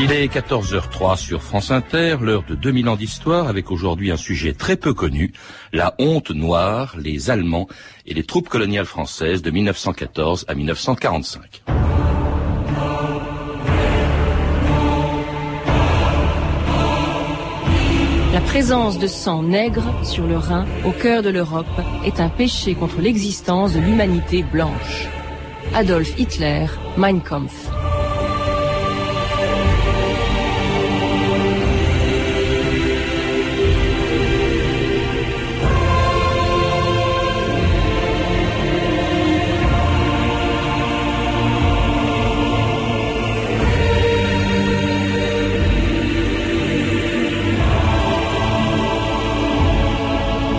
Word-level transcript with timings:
Il 0.00 0.12
est 0.12 0.32
14h03 0.32 1.16
sur 1.16 1.42
France 1.42 1.72
Inter, 1.72 2.18
l'heure 2.20 2.44
de 2.48 2.54
2000 2.54 2.88
ans 2.88 2.94
d'histoire, 2.94 3.48
avec 3.48 3.72
aujourd'hui 3.72 4.12
un 4.12 4.16
sujet 4.16 4.52
très 4.52 4.76
peu 4.76 4.94
connu, 4.94 5.32
la 5.72 5.96
honte 5.98 6.30
noire, 6.30 6.94
les 6.96 7.30
Allemands 7.30 7.66
et 8.06 8.14
les 8.14 8.22
troupes 8.22 8.48
coloniales 8.48 8.86
françaises 8.86 9.42
de 9.42 9.50
1914 9.50 10.44
à 10.46 10.54
1945. 10.54 11.64
La 18.32 18.40
présence 18.42 19.00
de 19.00 19.08
sang 19.08 19.42
nègre 19.42 19.82
sur 20.04 20.28
le 20.28 20.36
Rhin, 20.36 20.64
au 20.84 20.92
cœur 20.92 21.24
de 21.24 21.30
l'Europe, 21.30 21.66
est 22.04 22.20
un 22.20 22.28
péché 22.28 22.76
contre 22.76 23.00
l'existence 23.00 23.74
de 23.74 23.80
l'humanité 23.80 24.44
blanche. 24.44 25.08
Adolf 25.74 26.16
Hitler, 26.16 26.66
Mein 26.96 27.20
Kampf. 27.20 27.68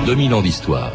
2000 0.10 0.34
ans 0.34 0.42
d'histoire. 0.42 0.92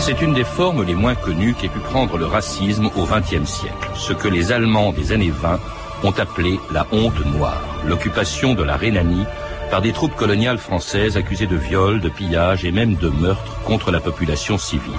C'est 0.00 0.20
une 0.20 0.34
des 0.34 0.44
formes 0.44 0.82
les 0.82 0.94
moins 0.94 1.14
connues 1.14 1.54
qu'ait 1.54 1.68
pu 1.68 1.78
prendre 1.78 2.18
le 2.18 2.26
racisme 2.26 2.90
au 2.94 3.06
XXe 3.06 3.48
siècle, 3.48 3.88
ce 3.94 4.12
que 4.12 4.28
les 4.28 4.52
Allemands 4.52 4.92
des 4.92 5.12
années 5.12 5.30
20 5.30 5.58
ont 6.04 6.10
appelé 6.10 6.60
la 6.70 6.86
honte 6.92 7.24
noire, 7.24 7.62
l'occupation 7.86 8.52
de 8.52 8.62
la 8.62 8.76
Rhénanie 8.76 9.24
par 9.70 9.80
des 9.80 9.92
troupes 9.92 10.14
coloniales 10.14 10.58
françaises 10.58 11.16
accusées 11.16 11.46
de 11.46 11.56
viol, 11.56 12.02
de 12.02 12.10
pillage 12.10 12.66
et 12.66 12.70
même 12.70 12.96
de 12.96 13.08
meurtre 13.08 13.62
contre 13.64 13.90
la 13.90 14.00
population 14.00 14.58
civile. 14.58 14.92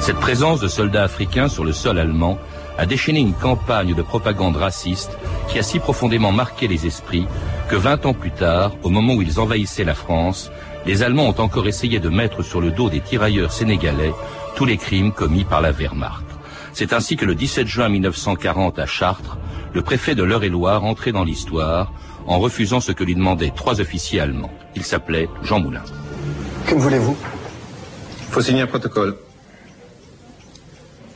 Cette 0.00 0.20
présence 0.20 0.60
de 0.60 0.68
soldats 0.68 1.04
africains 1.04 1.48
sur 1.48 1.64
le 1.64 1.72
sol 1.72 1.98
allemand 1.98 2.38
a 2.78 2.86
déchaîné 2.86 3.20
une 3.20 3.34
campagne 3.34 3.94
de 3.94 4.02
propagande 4.02 4.56
raciste 4.56 5.16
qui 5.48 5.58
a 5.58 5.62
si 5.62 5.78
profondément 5.78 6.32
marqué 6.32 6.66
les 6.68 6.86
esprits 6.86 7.26
que 7.68 7.76
20 7.76 8.06
ans 8.06 8.14
plus 8.14 8.30
tard, 8.30 8.72
au 8.82 8.90
moment 8.90 9.14
où 9.14 9.22
ils 9.22 9.40
envahissaient 9.40 9.84
la 9.84 9.94
France, 9.94 10.50
les 10.86 11.02
Allemands 11.02 11.28
ont 11.28 11.40
encore 11.40 11.66
essayé 11.66 11.98
de 11.98 12.08
mettre 12.08 12.42
sur 12.42 12.60
le 12.60 12.70
dos 12.70 12.90
des 12.90 13.00
tirailleurs 13.00 13.52
sénégalais 13.52 14.12
tous 14.56 14.64
les 14.64 14.76
crimes 14.76 15.12
commis 15.12 15.44
par 15.44 15.60
la 15.60 15.72
Wehrmacht. 15.72 16.24
C'est 16.72 16.92
ainsi 16.92 17.16
que 17.16 17.24
le 17.24 17.34
17 17.34 17.66
juin 17.66 17.88
1940 17.88 18.78
à 18.78 18.86
Chartres, 18.86 19.38
le 19.72 19.82
préfet 19.82 20.14
de 20.14 20.22
l'Eure-et-Loire 20.22 20.84
entrait 20.84 21.12
dans 21.12 21.24
l'histoire 21.24 21.92
en 22.26 22.38
refusant 22.38 22.80
ce 22.80 22.92
que 22.92 23.04
lui 23.04 23.14
demandaient 23.14 23.52
trois 23.54 23.80
officiers 23.80 24.20
allemands. 24.20 24.50
Il 24.74 24.82
s'appelait 24.84 25.28
Jean 25.42 25.60
Moulin. 25.60 25.82
Que 26.66 26.74
voulez-vous? 26.74 27.16
Faut 28.30 28.40
signer 28.40 28.62
un 28.62 28.66
protocole. 28.66 29.16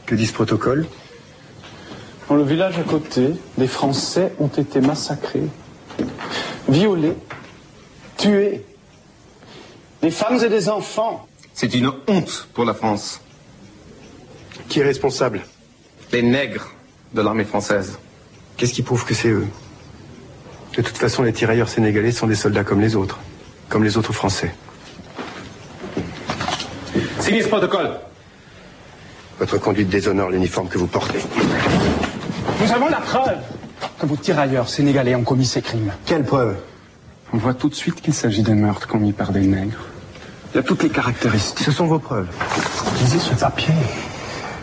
Que 0.07 0.15
dit 0.15 0.27
ce 0.27 0.33
protocole? 0.33 0.87
Dans 2.29 2.37
le 2.37 2.45
village 2.45 2.79
à 2.79 2.83
côté, 2.83 3.31
des 3.57 3.67
Français 3.67 4.33
ont 4.39 4.49
été 4.49 4.81
massacrés, 4.81 5.49
violés, 6.69 7.15
tués. 8.17 8.65
Des 10.03 10.11
femmes 10.11 10.39
et 10.45 10.49
des 10.49 10.69
enfants. 10.69 11.27
C'est 11.55 11.75
une 11.75 11.91
honte 12.07 12.49
pour 12.55 12.65
la 12.65 12.75
France. 12.75 13.21
Qui 14.69 14.81
est 14.81 14.85
responsable? 14.85 15.41
Les 16.13 16.23
nègres 16.23 16.71
de 17.15 17.23
l'armée 17.23 17.45
française. 17.45 17.99
Qu'est-ce 18.57 18.75
qui 18.75 18.83
prouve 18.83 19.05
que 19.05 19.15
c'est 19.15 19.29
eux? 19.29 19.47
De 20.77 20.83
toute 20.83 20.99
façon, 20.99 21.23
les 21.23 21.33
tirailleurs 21.33 21.69
sénégalais 21.69 22.13
sont 22.13 22.27
des 22.27 22.35
soldats 22.35 22.63
comme 22.63 22.81
les 22.81 22.95
autres, 22.95 23.19
comme 23.69 23.83
les 23.83 23.97
autres 23.97 24.13
Français. 24.13 24.55
Signez 27.19 27.43
ce 27.43 27.49
protocole. 27.49 27.99
Votre 29.39 29.59
conduite 29.59 29.89
déshonore 29.89 30.31
l'uniforme 30.31 30.69
que 30.69 30.79
vous 30.79 30.87
portez. 30.87 31.21
Nous 32.61 32.73
avons 32.73 32.89
la 32.89 33.01
preuve 33.01 33.39
que 33.99 34.07
vos 34.07 34.17
tirailleurs 34.17 34.69
sénégalais 34.69 35.15
ont 35.15 35.23
commis 35.23 35.47
ces 35.47 35.63
crimes. 35.63 35.93
Quelle 36.07 36.25
preuve? 36.25 36.57
On 37.33 37.37
voit 37.37 37.55
tout 37.55 37.69
de 37.69 37.75
suite 37.75 38.01
qu'il 38.01 38.15
s'agit 38.15 38.43
d'un 38.43 38.55
meurtre 38.57 38.89
commis 38.89 39.13
par 39.13 39.33
des 39.33 39.47
nègres. 39.47 39.79
Il 40.53 40.57
y 40.57 40.61
a 40.61 40.63
toutes 40.63 40.83
les 40.83 40.89
caractéristiques. 40.89 41.65
Ce 41.65 41.71
sont 41.71 41.87
vos 41.87 41.99
preuves. 41.99 42.29
Lisez 43.01 43.19
ce 43.19 43.35
papier. 43.35 43.75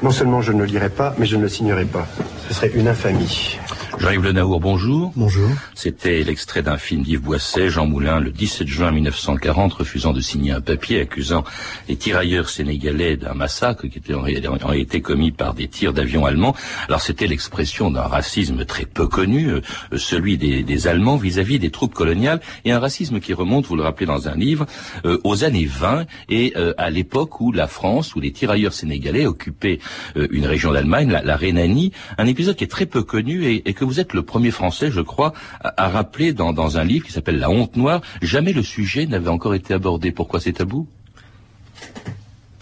Non 0.01 0.11
seulement 0.11 0.41
je 0.41 0.51
ne 0.51 0.59
le 0.59 0.66
lirai 0.66 0.89
pas, 0.89 1.13
mais 1.17 1.25
je 1.25 1.38
ne 1.38 1.44
le 1.44 1.50
signerai 1.50 1.85
pas. 1.85 2.06
Ce 2.47 2.53
serait 2.53 2.72
une 2.75 2.88
infamie. 2.88 3.57
Jean-Yves 3.97 4.23
Le 4.23 4.31
Naour, 4.33 4.59
bonjour. 4.59 5.13
Bonjour. 5.16 5.50
C'était 5.73 6.22
l'extrait 6.23 6.61
d'un 6.61 6.78
film 6.78 7.01
d'Yves 7.01 7.22
Boisset, 7.22 7.69
Jean 7.69 7.85
Moulin, 7.85 8.19
le 8.19 8.31
17 8.31 8.67
juin 8.67 8.91
1940, 8.91 9.73
refusant 9.73 10.11
de 10.11 10.19
signer 10.19 10.51
un 10.51 10.59
papier 10.59 11.00
accusant 11.00 11.44
les 11.88 11.95
tirailleurs 11.95 12.50
sénégalais 12.50 13.16
d'un 13.16 13.33
massacre 13.33 13.88
qui 13.88 13.97
était 13.97 14.13
en 14.13 14.22
réalité 14.22 15.01
commis 15.01 15.31
par 15.31 15.53
des 15.53 15.67
tirs 15.67 15.94
d'avions 15.94 16.25
allemands. 16.25 16.56
Alors 16.88 17.01
c'était 17.01 17.28
l'expression 17.28 17.89
d'un 17.89 18.01
racisme 18.01 18.66
très 18.66 18.85
peu 18.85 19.07
connu, 19.07 19.50
euh, 19.50 19.62
celui 19.95 20.38
des, 20.38 20.88
Allemands 20.88 21.16
vis-à-vis 21.16 21.57
des 21.57 21.72
troupes 21.72 21.94
coloniales, 21.94 22.41
et 22.66 22.72
un 22.72 22.79
racisme 22.79 23.19
qui 23.19 23.33
remonte, 23.33 23.66
vous 23.66 23.75
le 23.75 23.81
rappelez 23.81 24.06
dans 24.06 24.27
un 24.27 24.35
livre, 24.35 24.66
euh, 25.06 25.19
aux 25.23 25.44
années 25.44 25.66
20 25.66 26.06
et 26.29 26.53
euh, 26.57 26.73
à 26.77 26.89
l'époque 26.89 27.39
où 27.39 27.51
la 27.51 27.67
France, 27.67 28.13
où 28.16 28.19
les 28.19 28.31
tirailleurs 28.31 28.73
sénégalais 28.73 29.25
occupaient 29.25 29.79
une 30.16 30.45
région 30.45 30.73
d'Allemagne, 30.73 31.09
la, 31.23 31.35
Rhénanie, 31.38 31.91
un 32.17 32.27
épisode 32.35 32.57
qui 32.57 32.66
est 32.66 32.68
très 32.68 32.85
peu 32.85 33.01
connu 33.01 33.46
et, 33.46 33.73
que 33.73 33.85
vous 33.85 34.01
êtes 34.01 34.13
le 34.13 34.22
premier 34.22 34.51
Français, 34.51 34.91
je 34.91 35.00
crois, 35.00 35.31
à, 35.62 35.88
rappeler 35.88 36.34
dans, 36.34 36.51
dans 36.51 36.78
un 36.78 36.84
livre 36.84 37.06
qui 37.06 37.13
s'appelle 37.13 37.40
La 37.40 37.50
honte 37.50 37.78
noire, 37.78 38.01
jamais 38.22 38.51
le 38.51 38.62
sujet 38.62 39.06
n'avait 39.06 39.29
encore 39.29 39.56
été 39.56 39.73
abordé. 39.73 40.12
Pourquoi 40.12 40.41
c'est 40.41 40.51
tabou? 40.51 40.85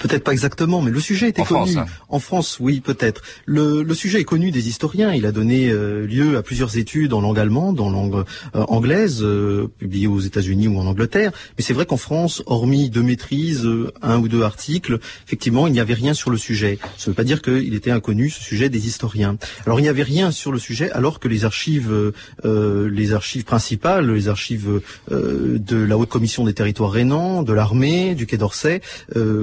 Peut-être 0.03 0.25
pas 0.25 0.33
exactement, 0.33 0.81
mais 0.81 0.91
le 0.91 0.99
sujet 0.99 1.29
était 1.29 1.43
connu. 1.43 1.71
France, 1.71 1.77
hein. 1.77 1.85
En 2.09 2.19
France, 2.19 2.57
oui, 2.59 2.81
peut-être. 2.81 3.21
Le, 3.45 3.83
le, 3.83 3.93
sujet 3.93 4.19
est 4.19 4.25
connu 4.25 4.51
des 4.51 4.67
historiens. 4.67 5.13
Il 5.13 5.25
a 5.25 5.31
donné 5.31 5.69
euh, 5.69 6.05
lieu 6.05 6.35
à 6.35 6.43
plusieurs 6.43 6.77
études 6.77 7.13
en 7.13 7.21
langue 7.21 7.39
allemande, 7.39 7.79
en 7.79 7.89
langue 7.89 8.25
euh, 8.53 8.65
anglaise, 8.67 9.19
euh, 9.21 9.69
publiées 9.79 10.07
aux 10.07 10.19
États-Unis 10.19 10.67
ou 10.67 10.77
en 10.77 10.87
Angleterre. 10.87 11.31
Mais 11.57 11.63
c'est 11.63 11.73
vrai 11.73 11.85
qu'en 11.85 11.95
France, 11.95 12.43
hormis 12.47 12.89
deux 12.89 13.01
maîtrises, 13.01 13.65
un 14.01 14.19
ou 14.19 14.27
deux 14.27 14.41
articles, 14.41 14.99
effectivement, 15.25 15.67
il 15.67 15.73
n'y 15.73 15.79
avait 15.79 15.93
rien 15.93 16.13
sur 16.13 16.31
le 16.31 16.37
sujet. 16.37 16.79
Ça 16.97 17.05
ne 17.05 17.11
veut 17.11 17.15
pas 17.15 17.23
dire 17.23 17.41
qu'il 17.41 17.73
était 17.73 17.91
inconnu, 17.91 18.29
ce 18.29 18.43
sujet 18.43 18.67
des 18.67 18.87
historiens. 18.87 19.37
Alors, 19.65 19.79
il 19.79 19.83
n'y 19.83 19.89
avait 19.89 20.03
rien 20.03 20.31
sur 20.31 20.51
le 20.51 20.59
sujet, 20.59 20.91
alors 20.91 21.21
que 21.21 21.29
les 21.29 21.45
archives, 21.45 22.11
les 22.43 23.13
archives 23.13 23.45
principales, 23.45 24.11
les 24.11 24.27
archives 24.27 24.81
de 25.09 25.77
la 25.77 25.97
Haute 25.97 26.09
Commission 26.09 26.43
des 26.43 26.53
territoires 26.53 26.91
rhénans, 26.91 27.43
de 27.43 27.53
l'armée, 27.53 28.15
du 28.15 28.25
Quai 28.25 28.35
d'Orsay, 28.35 28.81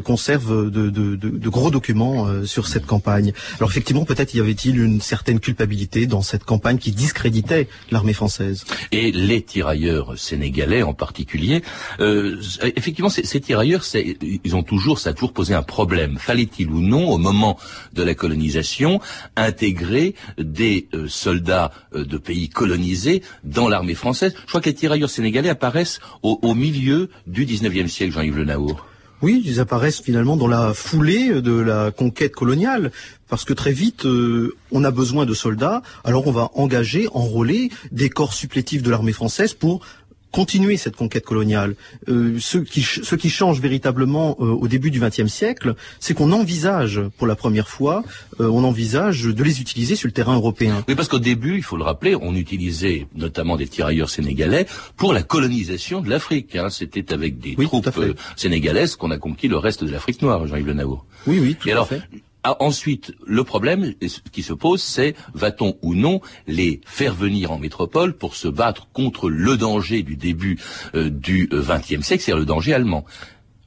conservent 0.04 0.50
de, 0.50 1.49
gros 1.49 1.71
documents 1.71 2.27
euh, 2.27 2.44
sur 2.44 2.66
cette 2.66 2.87
campagne. 2.87 3.33
Alors 3.59 3.71
effectivement, 3.71 4.05
peut-être 4.05 4.34
y 4.34 4.41
avait-il 4.41 4.81
une 4.81 5.00
certaine 5.00 5.41
culpabilité 5.41 6.06
dans 6.06 6.22
cette 6.22 6.44
campagne 6.44 6.78
qui 6.78 6.93
discréditait 6.93 7.69
l'armée 7.91 8.12
française. 8.12 8.65
Et 8.93 9.12
les 9.12 9.43
tirailleurs 9.43 10.19
sénégalais 10.19 10.83
en 10.83 10.94
particulier, 10.94 11.62
euh, 12.00 12.41
effectivement, 12.77 13.11
ces, 13.11 13.41
tirailleurs, 13.41 13.84
ils 13.94 14.56
ont 14.56 14.62
toujours, 14.62 14.99
ça 14.99 15.11
a 15.11 15.12
toujours 15.12 15.33
posé 15.33 15.55
un 15.55 15.62
problème. 15.62 16.19
Fallait-il 16.19 16.71
ou 16.71 16.81
non, 16.81 17.11
au 17.11 17.19
moment 17.19 17.59
de 17.93 18.03
la 18.03 18.15
colonisation, 18.15 19.00
intégrer 19.37 20.15
des 20.38 20.88
euh, 20.94 21.09
soldats 21.09 21.72
de 21.94 22.19
pays 22.19 22.49
colonisés 22.49 23.22
dans 23.44 23.69
l'armée 23.69 23.94
française? 23.94 24.34
Je 24.43 24.49
crois 24.49 24.61
que 24.61 24.69
les 24.69 24.75
tirailleurs 24.75 25.11
sénégalais 25.11 25.49
apparaissent 25.49 26.00
au, 26.22 26.38
au 26.43 26.55
milieu 26.55 27.11
du 27.27 27.47
19e 27.47 27.88
siècle, 27.88 28.12
Jean-Yves 28.12 28.37
Le 28.37 28.44
Naour. 28.44 28.87
Oui, 29.22 29.42
ils 29.44 29.60
apparaissent 29.60 30.00
finalement 30.00 30.37
dans 30.37 30.46
la 30.46 30.72
foulée 30.72 31.43
de 31.43 31.52
la 31.52 31.90
conquête 31.90 32.34
coloniale, 32.34 32.90
parce 33.28 33.44
que 33.44 33.52
très 33.52 33.72
vite, 33.72 34.06
euh, 34.06 34.56
on 34.72 34.82
a 34.82 34.90
besoin 34.90 35.26
de 35.26 35.34
soldats, 35.34 35.82
alors 36.05 36.26
on 36.26 36.32
va 36.32 36.50
engager, 36.55 37.06
enrôler 37.12 37.70
des 37.93 38.08
corps 38.08 38.32
supplétifs 38.32 38.82
de 38.82 38.90
l'armée 38.90 39.12
française 39.12 39.52
pour 39.52 39.84
continuer 40.32 40.77
cette 40.77 40.97
conquête 40.97 41.25
coloniale. 41.25 41.75
Euh, 42.09 42.37
ce, 42.38 42.59
qui, 42.59 42.82
ce 42.82 43.15
qui 43.15 43.31
change 43.31 43.61
véritablement 43.61 44.37
euh, 44.41 44.44
au 44.44 44.69
début 44.69 44.91
du 44.91 45.00
XXe 45.00 45.27
siècle, 45.27 45.75
c'est 45.99 46.15
qu'on 46.15 46.32
envisage 46.32 47.00
pour 47.19 47.27
la 47.27 47.37
première 47.37 47.69
fois, 47.69 48.03
euh, 48.41 48.49
on 48.49 48.65
envisage 48.65 49.25
de 49.25 49.44
les 49.44 49.61
utiliser 49.61 49.97
sur 49.97 50.09
le 50.09 50.12
terrain 50.12 50.35
européen. 50.35 50.85
Oui, 50.88 50.94
parce 50.94 51.09
qu'au 51.09 51.19
début, 51.19 51.56
il 51.56 51.62
faut 51.62 51.77
le 51.77 51.85
rappeler, 51.85 52.15
on 52.15 52.35
utilisait 52.35 53.06
notamment 53.15 53.56
des 53.56 53.67
tirailleurs 53.67 54.11
sénégalais 54.11 54.67
pour 54.97 55.12
la 55.12 55.23
colonisation 55.23 56.00
de 56.00 56.09
l'Afrique. 56.09 56.56
Hein. 56.56 56.71
C'était 56.71 57.12
avec 57.12 57.38
des 57.38 57.56
troupes 57.56 57.91
sénégalaises 58.37 58.97
qu'on 58.97 59.11
a 59.11 59.19
conquis 59.19 59.49
le 59.49 59.56
reste 59.56 59.85
de 59.85 59.91
l'Afrique 59.91 60.23
noire, 60.23 60.47
Jean-Yves 60.47 60.67
Le. 60.67 60.81
Oui, 61.27 61.38
oui, 61.41 61.56
tout 61.59 61.69
à 61.69 61.85
fait. 61.85 62.00
Ah, 62.42 62.56
ensuite, 62.60 63.12
le 63.26 63.44
problème 63.44 63.94
qui 64.32 64.42
se 64.42 64.54
pose, 64.54 64.82
c'est 64.82 65.14
va-t-on 65.34 65.76
ou 65.82 65.94
non 65.94 66.20
les 66.46 66.81
faire 66.87 67.14
venir 67.14 67.52
en 67.52 67.58
métropole 67.58 68.14
pour 68.16 68.34
se 68.34 68.48
battre 68.48 68.88
contre 68.92 69.28
le 69.28 69.58
danger 69.58 70.02
du 70.02 70.16
début 70.16 70.58
euh, 70.94 71.10
du 71.10 71.50
XXe 71.52 72.00
siècle, 72.00 72.22
c'est-à-dire 72.22 72.38
le 72.38 72.46
danger 72.46 72.72
allemand? 72.72 73.04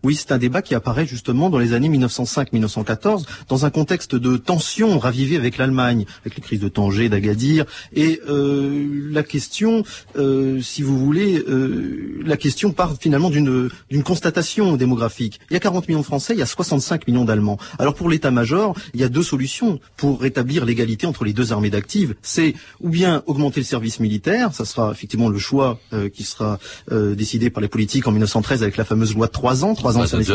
Oui, 0.06 0.16
c'est 0.18 0.34
un 0.34 0.38
débat 0.38 0.62
qui 0.62 0.76
apparaît 0.76 1.06
justement 1.06 1.50
dans 1.50 1.60
les 1.60 1.72
années 1.72 1.88
1905-1914, 1.88 3.24
dans 3.48 3.66
un 3.66 3.70
contexte 3.70 4.16
de 4.16 4.36
tension 4.36 5.00
ravivée 5.00 5.38
avec 5.38 5.58
l'Allemagne, 5.58 6.06
avec 6.26 6.36
les 6.36 6.42
crises 6.42 6.60
de 6.60 6.68
Tanger, 6.68 7.08
d'Agadir, 7.08 7.64
et 7.94 8.20
euh, 8.28 9.10
la 9.14 9.24
question, 9.24 9.84
euh, 10.18 10.60
si 10.60 10.82
vous 10.82 11.00
voulez, 11.00 11.42
euh, 11.48 12.22
la 12.26 12.36
question 12.36 12.74
part 12.74 12.98
finalement 13.00 13.30
d'une 13.30 13.70
constatation 14.04 14.76
démographique. 14.76 15.40
Il 15.50 15.54
y 15.54 15.56
a 15.56 15.62
40 15.62 15.88
millions 15.88 16.02
de 16.02 16.06
Français, 16.06 16.34
il 16.34 16.40
y 16.40 16.42
a 16.42 16.48
65 16.48 17.08
millions 17.08 17.24
d'Allemands. 17.24 17.58
Alors 17.80 17.94
pour 17.94 18.10
l'état-major, 18.10 18.76
il 18.94 19.00
y 19.00 19.06
a 19.06 19.10
deux 19.10 19.24
solutions 19.24 19.80
pour 19.96 20.20
rétablir 20.20 20.66
l'égalité 20.66 21.08
entre 21.08 21.24
les 21.24 21.32
deux 21.32 21.54
armées 21.54 21.70
d'actives. 21.70 22.16
C'est 22.22 22.56
ou 22.82 22.90
bien 22.90 23.24
augmenter 23.26 23.62
le 23.62 23.66
service 23.66 24.02
militaire, 24.02 24.54
ça 24.54 24.66
sera 24.66 24.92
effectivement 24.92 25.30
le 25.30 25.40
choix 25.40 25.80
qui 26.14 26.24
sera 26.24 26.60
décidé 26.92 27.50
par 27.50 27.62
les 27.62 27.70
politiques 27.70 28.06
en 28.06 28.12
1913 28.12 28.64
avec 28.64 28.76
la 28.76 28.84
fameuse 28.84 29.16
loi 29.16 29.28
de 29.28 29.32
trois 29.32 29.64
ans, 29.64 29.76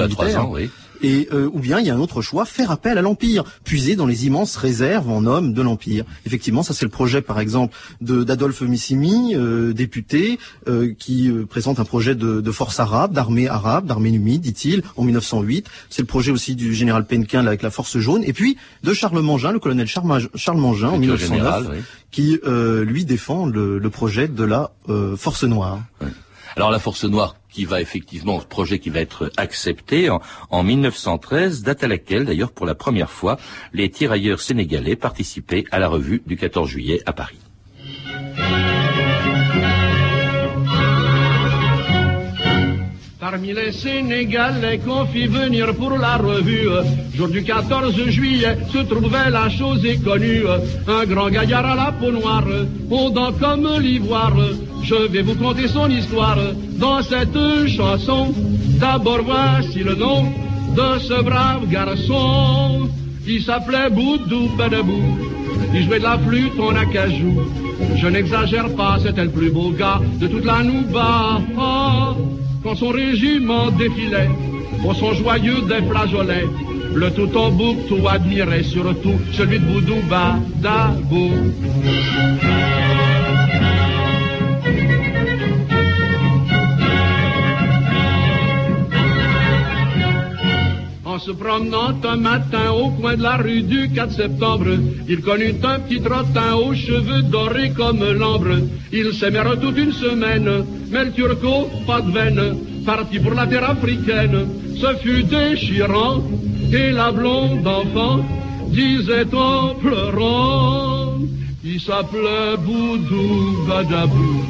trois 0.08 0.36
ans 0.36 0.50
oui. 0.52 0.70
Et 1.02 1.28
euh, 1.32 1.48
ou 1.52 1.60
bien 1.60 1.78
il 1.80 1.86
y 1.86 1.90
a 1.90 1.94
un 1.94 2.00
autre 2.00 2.22
choix, 2.22 2.44
faire 2.44 2.70
appel 2.70 2.98
à 2.98 3.02
l'empire, 3.02 3.44
puiser 3.64 3.96
dans 3.96 4.06
les 4.06 4.26
immenses 4.26 4.56
réserves 4.56 5.08
en 5.10 5.26
hommes 5.26 5.52
de 5.52 5.62
l'empire. 5.62 6.04
Effectivement, 6.26 6.62
ça 6.62 6.74
c'est 6.74 6.84
le 6.84 6.90
projet 6.90 7.22
par 7.22 7.40
exemple 7.40 7.74
d'Adolphe 8.00 8.62
Missimi, 8.62 9.34
euh, 9.34 9.72
député, 9.72 10.38
euh, 10.68 10.92
qui 10.98 11.30
présente 11.48 11.78
un 11.78 11.84
projet 11.84 12.14
de, 12.14 12.40
de 12.40 12.50
force 12.50 12.80
arabe, 12.80 13.12
d'armée 13.12 13.48
arabe, 13.48 13.86
d'armée 13.86 14.10
numide, 14.10 14.40
dit-il, 14.40 14.82
en 14.96 15.04
1908. 15.04 15.66
C'est 15.88 16.02
le 16.02 16.06
projet 16.06 16.32
aussi 16.32 16.56
du 16.56 16.74
général 16.74 17.06
Penkin 17.06 17.46
avec 17.46 17.62
la 17.62 17.70
force 17.70 17.98
jaune, 17.98 18.24
et 18.24 18.32
puis 18.32 18.56
de 18.82 18.92
Charles 18.92 19.20
Mangin, 19.20 19.52
le 19.52 19.58
colonel 19.58 19.86
Charles 19.86 20.58
Mangin 20.58 20.88
en 20.88 20.98
1909, 20.98 21.68
qui 22.10 22.40
lui 22.82 23.04
défend 23.04 23.46
le, 23.46 23.78
le, 23.78 23.90
projet 23.90 24.28
de 24.28 24.44
la 24.44 24.72
force 25.16 25.44
noire. 25.44 25.80
Alors 26.58 26.72
la 26.72 26.80
force 26.80 27.04
noire 27.04 27.36
qui 27.48 27.66
va 27.66 27.80
effectivement, 27.80 28.40
projet 28.40 28.80
qui 28.80 28.90
va 28.90 28.98
être 28.98 29.30
accepté 29.36 30.10
en, 30.10 30.20
en 30.50 30.64
1913, 30.64 31.62
date 31.62 31.84
à 31.84 31.86
laquelle 31.86 32.24
d'ailleurs 32.24 32.50
pour 32.50 32.66
la 32.66 32.74
première 32.74 33.12
fois 33.12 33.38
les 33.72 33.88
tirailleurs 33.90 34.40
sénégalais 34.40 34.96
participaient 34.96 35.66
à 35.70 35.78
la 35.78 35.86
revue 35.86 36.20
du 36.26 36.36
14 36.36 36.68
juillet 36.68 37.00
à 37.06 37.12
Paris. 37.12 37.38
Parmi 43.30 43.52
les 43.52 43.72
Sénégalais 43.72 44.78
qu'on 44.78 45.04
fit 45.04 45.26
venir 45.26 45.74
pour 45.74 45.90
la 45.98 46.16
revue, 46.16 46.66
jour 47.14 47.28
du 47.28 47.42
14 47.44 47.94
juillet, 48.06 48.56
se 48.72 48.78
trouvait 48.78 49.28
la 49.30 49.50
chose 49.50 49.86
connue. 50.02 50.44
Un 50.86 51.04
grand 51.04 51.28
gaillard 51.28 51.66
à 51.66 51.74
la 51.76 51.92
peau 51.92 52.10
noire, 52.10 52.46
fondant 52.88 53.32
comme 53.32 53.68
l'ivoire. 53.82 54.34
Je 54.82 54.94
vais 55.12 55.20
vous 55.20 55.34
conter 55.34 55.68
son 55.68 55.90
histoire 55.90 56.38
dans 56.78 57.02
cette 57.02 57.68
chanson. 57.68 58.32
D'abord 58.80 59.20
voici 59.22 59.80
le 59.80 59.94
nom 59.94 60.32
de 60.74 60.98
ce 60.98 61.20
brave 61.22 61.68
garçon. 61.68 62.88
Il 63.26 63.42
s'appelait 63.42 63.90
Boudou 63.90 64.56
Badabou. 64.56 65.02
Il 65.74 65.84
jouait 65.84 65.98
de 65.98 66.04
la 66.04 66.16
flûte 66.18 66.58
en 66.58 66.74
acajou. 66.74 67.42
Je 67.94 68.06
n'exagère 68.06 68.74
pas, 68.74 68.96
c'était 69.02 69.24
le 69.24 69.30
plus 69.30 69.50
beau 69.50 69.70
gars 69.70 70.00
de 70.18 70.28
toute 70.28 70.46
la 70.46 70.62
Nouba 70.62 71.42
quand 72.62 72.74
son 72.74 72.88
régiment 72.88 73.70
défilait, 73.70 74.30
pour 74.82 74.94
son 74.94 75.14
joyeux 75.14 75.62
des 75.62 75.86
flageolets, 75.86 76.46
le 76.94 77.10
tout 77.10 77.36
en 77.36 77.50
boucle, 77.50 77.80
tout 77.88 78.08
admirait 78.08 78.62
surtout 78.62 79.18
celui 79.32 79.58
de 79.58 79.64
Boudouba 79.64 80.36
Dabou. 80.56 81.30
Se 91.18 91.32
promenant 91.32 91.98
un 92.04 92.16
matin 92.16 92.70
au 92.70 92.90
coin 92.90 93.16
de 93.16 93.22
la 93.22 93.36
rue 93.38 93.62
du 93.62 93.90
4 93.90 94.12
septembre, 94.12 94.68
il 95.08 95.20
connut 95.20 95.54
un 95.64 95.80
petit 95.80 96.00
trottin 96.00 96.54
aux 96.54 96.74
cheveux 96.74 97.22
dorés 97.22 97.72
comme 97.72 98.04
l'ambre. 98.12 98.60
Ils 98.92 99.12
s'aimèrent 99.12 99.58
toute 99.58 99.76
une 99.76 99.92
semaine, 99.92 100.64
mais 100.90 101.06
le 101.06 101.12
turco, 101.12 101.68
pas 101.86 102.00
de 102.02 102.12
veine, 102.12 102.56
parti 102.86 103.18
pour 103.18 103.34
la 103.34 103.46
terre 103.48 103.68
africaine. 103.68 104.46
Ce 104.76 104.94
fut 105.02 105.24
déchirant, 105.24 106.22
et 106.72 106.92
la 106.92 107.10
blonde 107.10 107.66
enfant 107.66 108.20
disait 108.68 109.34
en 109.34 109.74
pleurant, 109.74 111.18
il 111.64 111.80
s'appelait 111.80 112.56
Boudou 112.64 113.66
Badabou. 113.66 114.44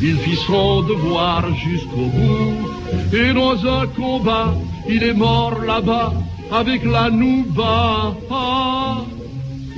Il 0.00 0.16
fit 0.18 0.38
son 0.46 0.82
devoir 0.82 1.44
jusqu'au 1.56 2.06
bout, 2.14 3.16
et 3.16 3.32
dans 3.32 3.58
un 3.66 3.86
combat, 3.88 4.54
il 4.88 5.02
est 5.02 5.14
mort 5.14 5.58
là-bas 5.66 6.12
avec 6.52 6.84
la 6.84 7.10
Nouba. 7.10 8.14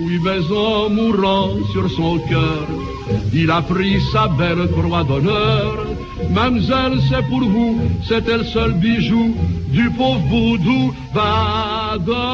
Oui, 0.00 0.20
mais 0.22 0.56
en 0.56 0.90
mourant 0.90 1.50
sur 1.72 1.90
son 1.90 2.18
cœur, 2.18 2.66
il 3.32 3.50
a 3.50 3.62
pris 3.62 4.00
sa 4.12 4.28
belle 4.28 4.68
croix 4.70 5.02
d'honneur. 5.02 5.86
Mamselle, 6.30 7.00
c'est 7.08 7.26
pour 7.28 7.40
vous, 7.40 7.80
c'était 8.06 8.38
le 8.38 8.44
seul 8.44 8.72
bijou 8.74 9.34
du 9.68 9.90
pauvre 9.90 10.20
Boudou 10.30 10.94
Badabou. 11.14 12.28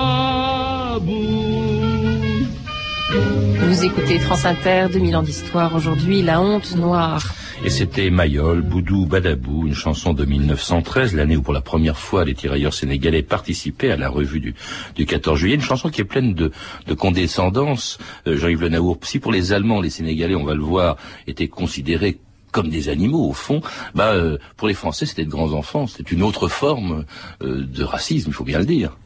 Vous 3.68 3.84
écoutez 3.84 4.18
France 4.18 4.44
Inter, 4.44 4.86
2000 4.92 5.16
ans 5.16 5.22
d'histoire, 5.22 5.74
aujourd'hui 5.74 6.22
la 6.22 6.40
honte 6.40 6.76
noire. 6.76 7.34
Et 7.64 7.70
c'était 7.70 8.10
Mayol, 8.10 8.60
Boudou 8.60 9.06
Badabou, 9.06 9.66
une 9.66 9.74
chanson 9.74 10.12
de 10.12 10.26
1913, 10.26 11.14
l'année 11.14 11.34
où 11.34 11.40
pour 11.40 11.54
la 11.54 11.62
première 11.62 11.98
fois 11.98 12.26
les 12.26 12.34
tirailleurs 12.34 12.74
sénégalais 12.74 13.22
participaient 13.22 13.90
à 13.90 13.96
la 13.96 14.10
revue 14.10 14.38
du, 14.38 14.54
du 14.94 15.06
14 15.06 15.38
juillet. 15.38 15.54
Une 15.54 15.62
chanson 15.62 15.88
qui 15.88 16.02
est 16.02 16.04
pleine 16.04 16.34
de, 16.34 16.52
de 16.86 16.92
condescendance. 16.92 17.96
Euh, 18.26 18.36
Jean-Yves 18.36 18.60
Le 18.60 18.68
Naour, 18.68 18.98
si 19.02 19.18
pour 19.18 19.32
les 19.32 19.54
Allemands, 19.54 19.80
les 19.80 19.88
Sénégalais, 19.88 20.34
on 20.34 20.44
va 20.44 20.54
le 20.54 20.60
voir, 20.60 20.98
étaient 21.26 21.48
considérés 21.48 22.18
comme 22.52 22.68
des 22.68 22.90
animaux 22.90 23.30
au 23.30 23.32
fond, 23.32 23.62
bah 23.94 24.12
euh, 24.12 24.36
pour 24.56 24.68
les 24.68 24.74
Français 24.74 25.06
c'était 25.06 25.24
de 25.24 25.30
grands 25.30 25.54
enfants, 25.54 25.88
c'était 25.88 26.12
une 26.12 26.22
autre 26.22 26.46
forme 26.48 27.04
euh, 27.42 27.64
de 27.66 27.82
racisme, 27.82 28.30
il 28.30 28.34
faut 28.34 28.44
bien 28.44 28.60
le 28.60 28.66
dire. 28.66 28.96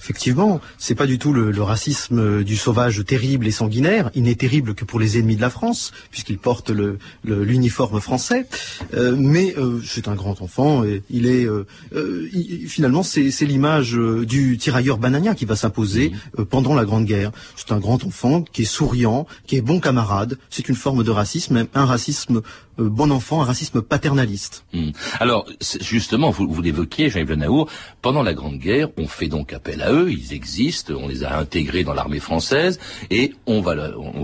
Effectivement, 0.00 0.60
c'est 0.78 0.94
pas 0.94 1.06
du 1.06 1.18
tout 1.18 1.32
le, 1.32 1.62
racisme 1.62 2.44
du 2.44 2.56
sauvage 2.56 3.04
terrible 3.04 3.46
et 3.46 3.50
sanguinaire. 3.50 4.10
Il 4.14 4.22
n'est 4.22 4.36
terrible 4.36 4.74
que 4.74 4.84
pour 4.84 5.00
les 5.00 5.18
ennemis 5.18 5.36
de 5.36 5.40
la 5.40 5.50
France, 5.50 5.92
puisqu'il 6.10 6.38
porte 6.38 6.70
l'uniforme 7.24 8.00
français. 8.00 8.46
Euh, 8.94 9.16
mais 9.18 9.54
euh, 9.58 9.80
c'est 9.84 10.08
un 10.08 10.14
grand 10.14 10.40
enfant. 10.40 10.84
Et 10.84 11.02
il 11.10 11.26
est 11.26 11.46
euh, 11.46 11.66
finalement 12.66 13.02
c'est 13.02 13.44
l'image 13.44 13.92
du 13.92 14.56
tirailleur 14.58 14.98
banania 14.98 15.34
qui 15.34 15.44
va 15.44 15.56
s'imposer 15.56 16.12
pendant 16.50 16.74
la 16.74 16.84
Grande 16.84 17.04
Guerre. 17.04 17.32
C'est 17.56 17.72
un 17.72 17.78
grand 17.78 18.04
enfant 18.04 18.42
qui 18.42 18.62
est 18.62 18.66
souriant, 18.66 19.26
qui 19.46 19.56
est 19.56 19.60
bon 19.60 19.80
camarade. 19.80 20.38
C'est 20.50 20.68
une 20.68 20.74
forme 20.74 21.02
de 21.04 21.10
racisme, 21.10 21.66
un 21.74 21.84
racisme 21.84 22.42
bon 22.78 23.10
enfant, 23.10 23.42
un 23.42 23.44
racisme 23.44 23.82
paternaliste. 23.82 24.64
Hmm. 24.72 24.90
Alors, 25.20 25.46
justement, 25.80 26.30
vous, 26.30 26.48
vous 26.48 26.62
l'évoquiez, 26.62 27.10
Jean-Yves 27.10 27.30
Le 27.30 27.36
Naour, 27.36 27.68
pendant 28.02 28.22
la 28.22 28.34
Grande 28.34 28.58
Guerre, 28.58 28.88
on 28.96 29.06
fait 29.06 29.28
donc 29.28 29.52
appel 29.52 29.82
à 29.82 29.92
eux, 29.92 30.10
ils 30.10 30.32
existent, 30.32 30.94
on 30.94 31.08
les 31.08 31.24
a 31.24 31.38
intégrés 31.38 31.84
dans 31.84 31.94
l'armée 31.94 32.20
française, 32.20 32.78
et 33.10 33.34
on 33.46 33.60
va, 33.60 33.74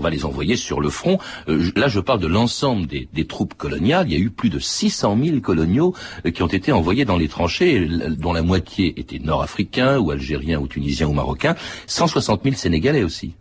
les 0.09 0.25
envoyer 0.25 0.55
sur 0.55 0.81
le 0.81 0.89
front. 0.89 1.19
Euh, 1.49 1.71
là, 1.75 1.87
je 1.87 1.99
parle 1.99 2.19
de 2.19 2.27
l'ensemble 2.27 2.87
des, 2.87 3.07
des, 3.13 3.25
troupes 3.25 3.55
coloniales. 3.55 4.07
Il 4.07 4.13
y 4.13 4.15
a 4.15 4.23
eu 4.23 4.29
plus 4.29 4.49
de 4.49 4.59
600 4.59 5.17
000 5.21 5.39
coloniaux 5.39 5.93
euh, 6.25 6.31
qui 6.31 6.43
ont 6.43 6.47
été 6.47 6.71
envoyés 6.71 7.05
dans 7.05 7.17
les 7.17 7.27
tranchées, 7.27 7.87
dont 8.17 8.33
la 8.33 8.41
moitié 8.41 8.99
étaient 8.99 9.19
nord-africains, 9.19 9.97
ou 9.97 10.11
algériens, 10.11 10.59
ou 10.59 10.67
tunisiens, 10.67 11.07
ou 11.07 11.13
marocains. 11.13 11.55
160 11.87 12.43
000 12.43 12.55
Sénégalais 12.55 13.03
aussi. 13.03 13.33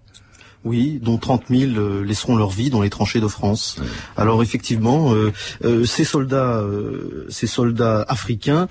Oui, 0.65 0.99
dont 1.03 1.19
30 1.19 1.45
000 1.51 1.73
euh, 1.73 2.05
laisseront 2.05 2.37
leur 2.37 2.49
vie 2.49 2.71
dans 2.71 2.81
les 2.81 2.89
tranchées 2.89 3.21
de 3.21 3.29
France. 3.29 3.77
Alors 4.17 4.43
effectivement, 4.43 5.13
euh, 5.13 5.31
euh, 5.63 5.85
ces 5.85 6.05
soldats, 6.05 6.65
ces 7.29 7.47
soldats 7.47 8.05
africains 8.09 8.67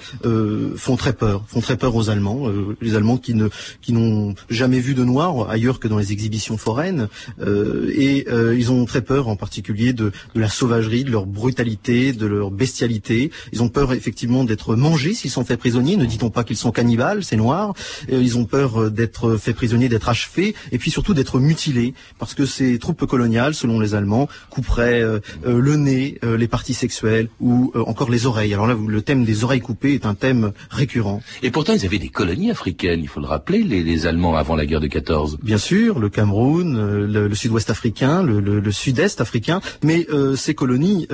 font 0.76 0.96
très 0.96 1.14
peur, 1.14 1.44
font 1.48 1.62
très 1.62 1.78
peur 1.78 1.96
aux 1.96 2.10
Allemands, 2.10 2.48
les 2.82 2.96
Allemands 2.96 3.18
qui 3.18 3.36
ne, 3.36 3.50
qui 3.82 3.94
n'ont 3.94 4.34
jamais 4.50 4.80
vu 4.80 4.96
de 4.96 5.04
noir 5.04 5.50
ailleurs 5.50 5.80
que 5.80 5.88
dans 5.88 5.98
les 5.98 6.12
exhibitions 6.12 6.58
foraines, 6.58 7.08
et 7.46 8.26
ils 8.56 8.72
ont 8.72 8.86
très 8.86 9.02
peur, 9.02 9.28
en 9.28 9.36
particulier 9.36 9.94
de, 9.94 10.12
de, 10.36 10.42
la 10.42 10.50
sauvagerie, 10.50 11.04
de 11.04 11.12
leur 11.12 11.26
brutalité, 11.26 12.14
de 12.14 12.26
leur 12.26 12.52
bestialité. 12.52 13.32
Ils 13.52 13.62
ont 13.62 13.70
peur 13.70 13.94
effectivement 13.94 14.44
d'être 14.44 14.76
mangés 14.76 15.14
s'ils 15.14 15.32
sont 15.32 15.46
faits 15.46 15.60
prisonniers. 15.60 15.98
Ne 15.98 16.06
dit-on 16.06 16.30
pas 16.30 16.44
qu'ils 16.44 16.58
sont 16.58 16.72
cannibales, 16.72 17.24
ces 17.24 17.36
noirs? 17.36 17.74
Ils 18.10 18.38
ont 18.38 18.46
peur 18.46 18.90
d'être 18.90 19.36
faits 19.38 19.56
prisonniers, 19.56 19.90
d'être 19.90 20.10
achevés, 20.10 20.56
et 20.72 20.78
puis 20.78 20.92
surtout 20.92 21.14
d'être 21.14 21.40
mutilés 21.40 21.83
parce 22.20 22.34
que 22.34 22.46
ces 22.46 22.80
troupes 22.80 23.06
coloniales, 23.06 23.54
selon 23.54 23.80
les 23.80 23.96
Allemands, 23.96 24.28
couperaient 24.50 25.04
le 25.46 25.76
nez, 25.76 26.20
les 26.24 26.48
parties 26.48 26.74
sexuelles 26.74 27.30
ou 27.40 27.72
encore 27.76 28.10
les 28.10 28.26
oreilles. 28.26 28.54
Alors 28.54 28.68
là, 28.68 28.76
le 28.76 29.02
thème 29.02 29.26
des 29.26 29.44
oreilles 29.44 29.62
coupées 29.62 29.94
est 29.94 30.06
un 30.06 30.16
thème 30.16 30.52
récurrent. 30.70 31.22
Et 31.42 31.52
pourtant, 31.52 31.74
ils 31.74 31.86
avaient 31.86 32.00
des 32.00 32.10
colonies 32.10 32.52
africaines, 32.52 33.02
il 33.02 33.08
faut 33.08 33.20
le 33.20 33.28
rappeler, 33.28 33.64
les, 33.64 34.04
Allemands 34.06 34.36
avant 34.36 34.56
la 34.56 34.66
guerre 34.66 34.82
de 34.82 34.88
14. 34.88 35.38
Bien 35.42 35.58
sûr, 35.58 36.00
le 36.00 36.10
Cameroun, 36.10 37.06
le, 37.06 37.36
sud-ouest 37.36 37.70
africain, 37.70 38.24
le, 38.24 38.72
sud-est 38.72 39.22
africain, 39.22 39.62
mais 39.84 40.08
ces 40.36 40.54
colonies, 40.54 41.08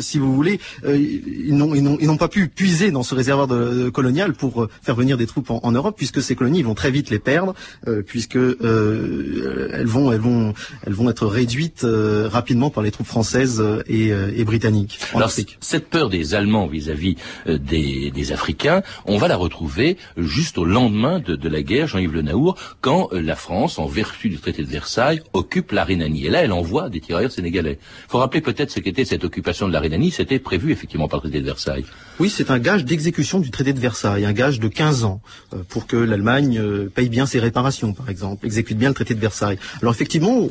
si 0.00 0.18
vous 0.18 0.34
voulez, 0.34 0.60
ils 0.86 1.56
n'ont 1.56 2.16
pas 2.16 2.28
pu 2.28 2.48
puiser 2.48 2.90
dans 2.90 3.02
ce 3.02 3.14
réservoir 3.14 3.46
de, 3.46 3.88
colonial 3.90 4.34
pour 4.34 4.68
faire 4.82 4.94
venir 4.94 5.16
des 5.16 5.26
troupes 5.26 5.50
en, 5.50 5.72
Europe, 5.72 5.94
puisque 5.96 6.22
ces 6.22 6.34
colonies 6.34 6.62
vont 6.62 6.74
très 6.74 6.90
vite 6.90 7.10
les 7.10 7.18
perdre, 7.18 7.54
euh, 7.86 8.02
puisque 8.02 8.36
euh, 8.36 9.70
elles 9.72 9.86
vont 9.90 10.12
elles 10.12 10.20
vont 10.20 10.54
elles 10.86 10.92
vont 10.94 11.10
être 11.10 11.26
réduites 11.26 11.84
euh, 11.84 12.28
rapidement 12.28 12.70
par 12.70 12.82
les 12.82 12.90
troupes 12.90 13.06
françaises 13.06 13.62
et, 13.86 14.12
britanniques 14.44 14.98
en 15.12 15.18
Alors, 15.18 15.30
Cette 15.30 15.88
peur 15.88 16.08
des 16.08 16.34
Allemands 16.34 16.66
vis-à-vis 16.66 17.16
des, 17.46 18.10
des, 18.10 18.32
Africains, 18.32 18.82
on 19.06 19.18
va 19.18 19.28
la 19.28 19.36
retrouver 19.36 19.96
juste 20.16 20.58
au 20.58 20.64
lendemain 20.64 21.20
de, 21.20 21.36
de 21.36 21.48
la 21.48 21.62
guerre, 21.62 21.86
Jean-Yves 21.86 22.12
Le 22.12 22.22
Naour, 22.22 22.56
quand 22.80 23.08
la 23.12 23.36
France, 23.36 23.78
en 23.78 23.86
vertu 23.86 24.28
du 24.28 24.38
traité 24.38 24.62
de 24.62 24.68
Versailles, 24.68 25.22
occupe 25.32 25.72
la 25.72 25.84
Rhénanie. 25.84 26.26
Et 26.26 26.30
là, 26.30 26.42
elle 26.42 26.52
envoie 26.52 26.88
des 26.88 27.00
tirailleurs 27.00 27.32
sénégalais. 27.32 27.78
Il 27.80 28.10
faut 28.10 28.18
rappeler 28.18 28.40
peut-être 28.40 28.70
ce 28.70 28.80
qu'était 28.80 29.04
cette 29.04 29.24
occupation 29.24 29.68
de 29.68 29.72
la 29.72 29.80
Rhénanie. 29.80 30.10
C'était 30.10 30.38
prévu 30.38 30.72
effectivement 30.72 31.08
par 31.08 31.18
le 31.18 31.22
traité 31.22 31.40
de 31.40 31.46
Versailles. 31.46 31.84
Oui, 32.18 32.30
c'est 32.30 32.50
un 32.50 32.58
gage 32.58 32.84
d'exécution 32.84 33.40
du 33.40 33.50
traité 33.50 33.72
de 33.72 33.80
Versailles, 33.80 34.24
un 34.24 34.32
gage 34.32 34.60
de 34.60 34.68
15 34.68 35.04
ans 35.04 35.20
pour 35.68 35.86
que 35.86 35.96
l'Allemagne 35.96 36.60
paye 36.94 37.08
bien 37.08 37.26
ses 37.26 37.40
réparations, 37.40 37.92
par 37.92 38.10
exemple, 38.10 38.46
exécute 38.46 38.78
bien 38.78 38.88
le 38.88 38.94
traité 38.94 39.14
de 39.14 39.20
Versailles. 39.20 39.58
Alors 39.82 39.94
effectivement, 39.94 40.46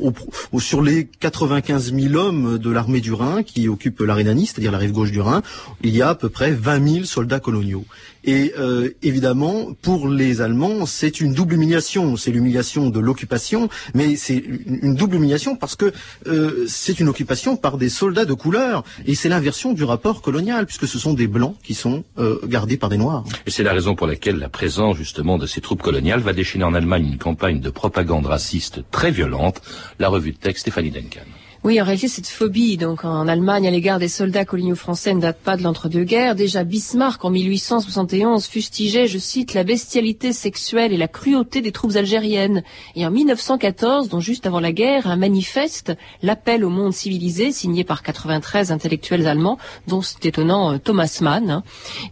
sur 0.58 0.82
les 0.82 1.06
95 1.06 1.94
000 1.94 2.14
hommes 2.14 2.58
de 2.58 2.70
l'armée 2.70 3.00
du 3.00 3.12
Rhin 3.12 3.42
qui 3.42 3.68
occupent 3.68 4.00
la 4.00 4.14
Rhénanie, 4.14 4.46
c'est-à-dire 4.46 4.72
la 4.72 4.78
rive 4.78 4.92
gauche 4.92 5.12
du 5.12 5.20
Rhin, 5.20 5.42
il 5.82 5.94
y 5.94 6.02
a 6.02 6.08
à 6.10 6.14
peu 6.14 6.28
près 6.28 6.50
20 6.50 6.88
000 6.88 7.04
soldats 7.04 7.40
coloniaux. 7.40 7.84
Et 8.24 8.52
euh, 8.58 8.90
évidemment, 9.02 9.72
pour 9.80 10.08
les 10.08 10.40
Allemands, 10.40 10.86
c'est 10.86 11.20
une 11.20 11.32
double 11.32 11.54
humiliation. 11.54 12.16
C'est 12.16 12.30
l'humiliation 12.30 12.90
de 12.90 13.00
l'occupation, 13.00 13.68
mais 13.94 14.16
c'est 14.16 14.36
une 14.36 14.94
double 14.94 15.16
humiliation 15.16 15.56
parce 15.56 15.76
que 15.76 15.92
euh, 16.26 16.64
c'est 16.68 17.00
une 17.00 17.08
occupation 17.08 17.56
par 17.56 17.78
des 17.78 17.88
soldats 17.88 18.24
de 18.24 18.34
couleur. 18.34 18.84
Et 19.06 19.14
c'est 19.14 19.28
l'inversion 19.28 19.72
du 19.72 19.84
rapport 19.84 20.22
colonial, 20.22 20.66
puisque 20.66 20.86
ce 20.86 20.98
sont 20.98 21.14
des 21.14 21.26
blancs 21.26 21.56
qui 21.62 21.74
sont 21.74 22.04
euh, 22.18 22.38
gardés 22.46 22.76
par 22.76 22.88
des 22.90 22.98
noirs. 22.98 23.24
Et 23.46 23.50
c'est 23.50 23.62
la 23.62 23.72
raison 23.72 23.94
pour 23.94 24.06
laquelle 24.06 24.36
la 24.36 24.48
présence 24.48 24.96
justement 24.96 25.38
de 25.38 25.46
ces 25.46 25.60
troupes 25.60 25.82
coloniales 25.82 26.20
va 26.20 26.32
déchaîner 26.32 26.64
en 26.64 26.74
Allemagne 26.74 27.06
une 27.06 27.18
campagne 27.18 27.60
de 27.60 27.70
propagande 27.70 28.26
raciste 28.26 28.82
très 28.90 29.10
violente. 29.10 29.60
La 29.98 30.08
revue 30.08 30.32
de 30.32 30.36
texte 30.36 30.62
Stéphanie 30.62 30.90
Duncan. 30.90 31.20
Oui, 31.62 31.78
en 31.78 31.84
réalité, 31.84 32.08
cette 32.08 32.26
phobie 32.26 32.78
donc 32.78 33.04
en 33.04 33.28
Allemagne 33.28 33.68
à 33.68 33.70
l'égard 33.70 33.98
des 33.98 34.08
soldats 34.08 34.46
coloniaux 34.46 34.76
français 34.76 35.12
ne 35.12 35.20
date 35.20 35.40
pas 35.40 35.58
de 35.58 35.62
l'entre-deux-guerres. 35.62 36.34
Déjà, 36.34 36.64
Bismarck, 36.64 37.22
en 37.22 37.28
1871, 37.28 38.46
fustigeait, 38.46 39.06
je 39.06 39.18
cite, 39.18 39.52
la 39.52 39.62
bestialité 39.62 40.32
sexuelle 40.32 40.90
et 40.94 40.96
la 40.96 41.06
cruauté 41.06 41.60
des 41.60 41.70
troupes 41.70 41.96
algériennes. 41.96 42.62
Et 42.96 43.04
en 43.04 43.10
1914, 43.10 44.08
donc 44.08 44.22
juste 44.22 44.46
avant 44.46 44.58
la 44.58 44.72
guerre, 44.72 45.06
un 45.06 45.16
manifeste, 45.16 45.92
l'appel 46.22 46.64
au 46.64 46.70
monde 46.70 46.94
civilisé, 46.94 47.52
signé 47.52 47.84
par 47.84 48.02
93 48.02 48.72
intellectuels 48.72 49.26
allemands, 49.26 49.58
dont 49.86 50.00
c'est 50.00 50.24
étonnant 50.24 50.72
euh, 50.72 50.78
Thomas 50.78 51.18
Mann, 51.20 51.50
hein, 51.50 51.62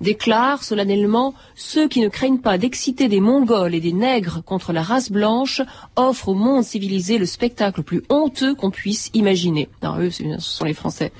déclare 0.03 0.63
solennellement 0.63 1.33
ceux 1.57 1.89
qui 1.89 2.03
ne 2.03 2.09
craignent 2.09 2.41
pas 2.41 2.59
d'exciter 2.59 3.09
des 3.09 3.21
Mongols 3.21 3.75
et 3.75 3.81
des 3.81 3.95
nègres 3.95 4.43
contre 4.45 4.75
la 4.75 4.83
race 4.83 5.11
blanche 5.11 5.63
offrent 5.97 6.29
au 6.29 6.35
monde 6.35 6.65
civilisé 6.65 7.17
le 7.17 7.25
spectacle 7.25 7.81
le 7.81 7.85
plus 7.85 8.03
honteux 8.11 8.55
qu'on 8.55 8.71
puisse 8.71 9.11
imaginer 9.15 9.38
non, 9.47 9.99
eux, 9.99 10.11
ce 10.11 10.25
sont 10.39 10.65
les 10.65 10.75
Français. 10.75 11.13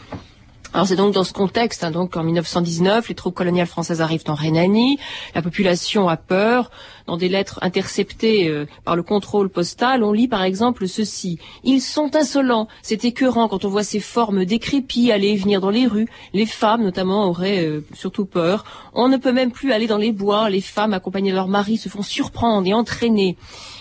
Alors 0.75 0.87
c'est 0.87 0.97
donc 0.97 1.15
dans 1.15 1.25
ce 1.25 1.33
contexte, 1.33 1.83
hein, 1.83 1.91
donc 1.91 2.17
en 2.17 2.23
1919, 2.23 3.09
les 3.09 3.15
troupes 3.15 3.35
coloniales 3.35 3.67
françaises 3.67 4.03
arrivent 4.03 4.25
en 4.29 4.35
Rhénanie, 4.35 4.99
la 5.35 5.41
population 5.41 6.09
a 6.09 6.19
peur. 6.19 6.71
Dans 7.09 7.17
des 7.17 7.31
lettres 7.31 7.59
interceptées 7.63 8.49
euh, 8.49 8.67
par 8.85 8.95
le 8.95 9.03
contrôle 9.03 9.49
postal, 9.49 10.05
on 10.05 10.13
lit 10.13 10.29
par 10.29 10.43
exemple 10.43 10.87
ceci 10.87 11.39
Ils 11.65 11.81
sont 11.81 12.15
insolents, 12.15 12.69
c'est 12.83 13.03
écœurant 13.07 13.49
quand 13.49 13.65
on 13.65 13.71
voit 13.71 13.83
ces 13.83 13.99
formes 13.99 14.45
décrépies 14.45 15.11
aller 15.11 15.29
et 15.29 15.37
venir 15.37 15.63
dans 15.63 15.71
les 15.71 15.87
rues. 15.87 16.07
Les 16.35 16.45
femmes, 16.45 16.83
notamment, 16.83 17.27
auraient 17.27 17.65
euh, 17.65 17.83
surtout 17.95 18.27
peur. 18.27 18.91
On 18.93 19.09
ne 19.09 19.17
peut 19.17 19.33
même 19.33 19.53
plus 19.53 19.73
aller 19.73 19.87
dans 19.87 19.97
les 19.97 20.13
bois. 20.13 20.51
Les 20.51 20.61
femmes, 20.61 20.93
accompagnées 20.93 21.31
de 21.31 21.37
leurs 21.37 21.49
maris, 21.49 21.79
se 21.79 21.89
font 21.89 22.03
surprendre 22.03 22.69
et 22.69 22.75
entraîner. 22.75 23.39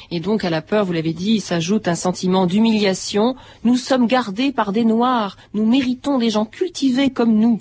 Et 0.09 0.21
donc 0.21 0.45
à 0.45 0.49
la 0.49 0.61
peur, 0.61 0.85
vous 0.85 0.93
l'avez 0.93 1.11
dit, 1.11 1.41
s'ajoute 1.41 1.89
un 1.89 1.95
sentiment 1.95 2.45
d'humiliation. 2.45 3.35
Nous 3.65 3.75
sommes 3.75 4.07
gardés 4.07 4.53
par 4.53 4.71
des 4.71 4.85
Noirs. 4.85 5.35
Nous 5.53 5.65
méritons 5.65 6.17
des 6.17 6.29
gens 6.29 6.45
cultivés 6.45 7.09
comme 7.09 7.37
nous. 7.37 7.59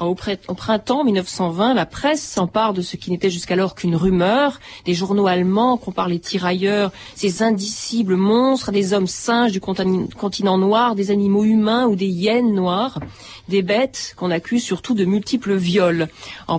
Au, 0.00 0.14
printemps 0.14 1.04
1920, 1.04 1.74
la 1.74 1.84
presse 1.84 2.22
s'empare 2.22 2.72
de 2.72 2.80
ce 2.80 2.96
qui 2.96 3.10
n'était 3.10 3.28
jusqu'alors 3.28 3.74
qu'une 3.74 3.94
rumeur. 3.94 4.58
Des 4.86 4.94
journaux 4.94 5.26
allemands 5.26 5.76
comparent 5.76 6.08
les 6.08 6.18
tirailleurs, 6.18 6.90
ces 7.14 7.42
indicibles 7.42 8.16
monstres, 8.16 8.72
des 8.72 8.94
hommes 8.94 9.06
singes 9.06 9.52
du 9.52 9.60
continent 9.60 10.56
noir, 10.56 10.94
des 10.94 11.10
animaux 11.10 11.44
humains 11.44 11.86
ou 11.86 11.96
des 11.96 12.06
hyènes 12.06 12.54
noires, 12.54 12.98
des 13.48 13.60
bêtes 13.60 14.14
qu'on 14.16 14.30
accuse 14.30 14.62
surtout 14.62 14.94
de 14.94 15.04
multiples 15.04 15.54
viols. 15.54 16.08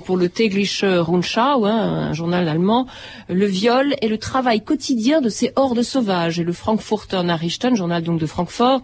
pour 0.05 0.17
le 0.17 0.29
Tägliche 0.29 0.83
Rundschau, 0.83 1.65
hein, 1.65 2.09
un 2.09 2.13
journal 2.13 2.47
allemand, 2.47 2.85
le 3.27 3.47
viol 3.47 3.95
est 4.03 4.07
le 4.07 4.19
travail 4.19 4.63
quotidien 4.63 5.19
de 5.19 5.29
ces 5.29 5.51
hordes 5.55 5.81
sauvages. 5.81 6.39
Et 6.39 6.43
le 6.43 6.53
Frankfurter 6.53 7.23
Nachrichten, 7.23 7.75
journal 7.75 8.03
donc 8.03 8.19
de 8.19 8.27
Francfort, 8.27 8.81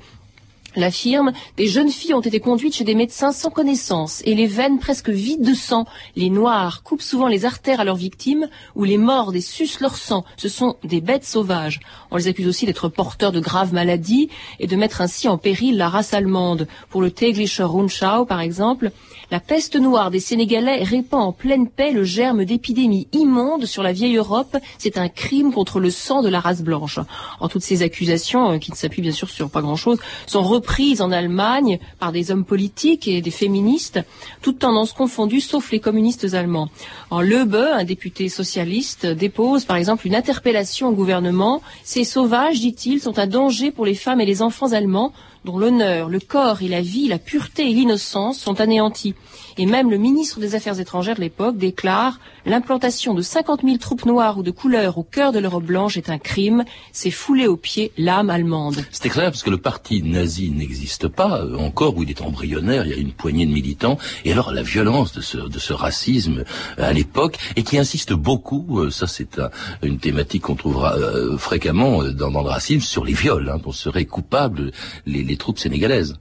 l'affirme, 0.76 1.32
des 1.56 1.68
jeunes 1.68 1.90
filles 1.90 2.14
ont 2.14 2.22
été 2.22 2.40
conduites 2.40 2.76
chez 2.76 2.84
des 2.84 2.96
médecins 2.96 3.32
sans 3.32 3.50
connaissance 3.50 4.22
et 4.26 4.36
les 4.36 4.48
veines 4.48 4.80
presque 4.80 5.10
vides 5.10 5.42
de 5.42 5.54
sang. 5.54 5.86
Les 6.16 6.30
noirs 6.30 6.84
coupent 6.84 7.02
souvent 7.02 7.28
les 7.28 7.46
artères 7.46 7.80
à 7.80 7.84
leurs 7.84 7.96
victimes 7.96 8.48
ou 8.76 8.84
les 8.84 8.98
mordent 8.98 9.36
et 9.36 9.42
sucent 9.42 9.80
leur 9.80 9.96
sang. 9.98 10.26
Ce 10.38 10.50
sont 10.50 10.76
des 10.84 11.02
bêtes 11.02 11.26
sauvages. 11.26 11.80
On 12.12 12.18
les 12.18 12.28
accuse 12.28 12.48
aussi 12.48 12.66
d'être 12.66 12.90
porteurs 12.90 13.32
de 13.32 13.40
graves 13.40 13.74
maladies 13.74 14.30
et 14.60 14.68
de 14.68 14.76
mettre 14.76 15.02
ainsi 15.02 15.28
en 15.28 15.38
péril 15.38 15.78
la 15.78 15.90
race 15.90 16.14
allemande. 16.14 16.68
Pour 16.90 17.02
le 17.02 17.12
Tägliche 17.12 17.62
Rundschau, 17.62 18.26
par 18.26 18.42
exemple, 18.42 18.92
la 19.30 19.40
peste 19.40 19.76
noire 19.76 20.10
des 20.10 20.22
Sénégalais 20.22 20.84
répand 20.84 21.22
en 21.22 21.34
pleine 21.34 21.68
paix 21.68 21.92
le 21.92 22.04
germe 22.04 22.46
d'épidémie 22.46 23.08
immonde 23.12 23.66
sur 23.66 23.84
la 23.84 23.92
vieille 23.92 24.16
Europe. 24.16 24.56
C'est 24.78 24.98
un 24.98 25.10
crime 25.10 25.52
contre 25.52 25.80
le 25.80 25.90
sang 25.92 26.22
de 26.22 26.30
la 26.30 26.40
race 26.40 26.62
blanche. 26.62 27.00
En 27.40 27.50
toutes 27.50 27.64
ces 27.64 27.82
accusations, 27.82 28.52
euh, 28.52 28.58
qui 28.58 28.72
ne 28.72 28.78
s'appuient 28.78 29.02
bien 29.02 29.12
sûr 29.12 29.30
sur 29.30 29.50
pas 29.50 29.62
grand-chose, 29.62 30.00
sont 30.28 30.42
reprises 30.68 31.02
en 31.02 31.12
Allemagne 31.12 31.80
par 32.00 32.12
des 32.12 32.30
hommes 32.30 32.44
politiques 32.44 33.08
et 33.08 33.22
des 33.22 33.32
féministes, 33.32 34.00
toutes 34.42 34.60
tendances 34.60 34.92
confondues, 34.92 35.40
sauf 35.40 35.72
les 35.72 35.80
communistes 35.80 36.34
allemands. 36.34 36.70
En 37.10 37.22
Lebe, 37.22 37.56
un 37.56 37.86
député 37.86 38.28
socialiste, 38.28 39.06
dépose 39.06 39.64
par 39.64 39.78
exemple 39.78 40.06
une 40.08 40.16
interpellation 40.16 40.90
au 40.90 40.92
gouvernement. 40.92 41.62
Ces 41.84 42.04
sauvages, 42.04 42.60
dit-il, 42.60 43.00
sont 43.00 43.18
un 43.18 43.28
danger 43.28 43.72
pour 43.72 43.86
les 43.86 43.96
femmes 43.96 44.20
et 44.20 44.26
les 44.26 44.42
enfants 44.42 44.74
allemands 44.74 45.14
dont 45.46 45.58
l'honneur, 45.58 46.10
le 46.10 46.20
corps 46.20 46.62
et 46.62 46.68
la 46.68 46.82
vie, 46.82 47.08
la 47.08 47.20
pureté 47.20 47.70
et 47.70 47.74
l'innocence 47.74 48.38
sont 48.38 48.60
anéantis. 48.60 49.16
Et 49.58 49.66
même 49.66 49.90
le 49.90 49.98
ministre 49.98 50.40
des 50.40 50.56
Affaires 50.56 50.80
étrangères 50.80 51.16
de 51.16 51.22
l'époque 51.22 51.58
déclare 51.58 52.20
l'implantation 52.46 53.14
de 53.14 53.22
50 53.22 53.62
000 53.64 53.78
troupes 53.78 54.06
noires 54.06 54.38
ou 54.38 54.44
de 54.44 54.52
couleur 54.52 54.98
au 54.98 55.04
cœur 55.04 55.32
de 55.32 55.40
l'Europe 55.40 55.64
blanche 55.64 55.98
est 55.98 56.10
un 56.10 56.18
crime. 56.18 56.66
C'est 56.92 57.12
fouler 57.12 57.48
aux 57.48 57.58
pieds 57.58 57.92
l'âme 57.98 58.30
allemande. 58.30 58.86
C'est 58.92 59.10
clair 59.10 59.32
parce 59.32 59.44
que 59.44 59.50
le 59.50 59.58
parti 59.58 60.04
nazi 60.04 60.52
n'existe 60.52 61.08
pas 61.08 61.42
euh, 61.42 61.58
encore, 61.58 61.96
où 61.98 62.04
il 62.04 62.10
est 62.10 62.22
embryonnaire, 62.22 62.86
il 62.86 62.92
y 62.92 62.94
a 62.94 62.98
une 62.98 63.14
poignée 63.14 63.46
de 63.46 63.52
militants. 63.52 63.98
Et 64.26 64.34
alors 64.34 64.52
la 64.52 64.64
violence 64.64 65.14
de 65.14 65.22
ce, 65.22 65.74
racisme 65.74 66.44
euh, 66.80 66.90
l'époque, 66.98 67.38
et 67.56 67.63
qui 67.63 67.77
insiste 67.77 68.13
beaucoup, 68.13 68.80
euh, 68.80 68.89
ça 68.89 69.08
c'est 69.08 69.39
une 69.84 70.00
thématique 70.00 70.44
qu'on 70.44 70.56
trouvera 70.56 70.96
fréquemment 71.38 72.04
dans, 72.04 72.32
dans, 72.32 72.44
le 72.44 72.50
racisme, 72.50 72.82
sur 72.82 73.04
les 73.06 73.13
viols, 73.13 73.50
hein, 73.50 73.60
dont 73.63 73.72
seraient 73.72 74.06
coupables 74.06 74.72
les, 75.06 75.24
les 75.24 75.38
troupes 75.38 75.60
sénégalaises. 75.60 76.16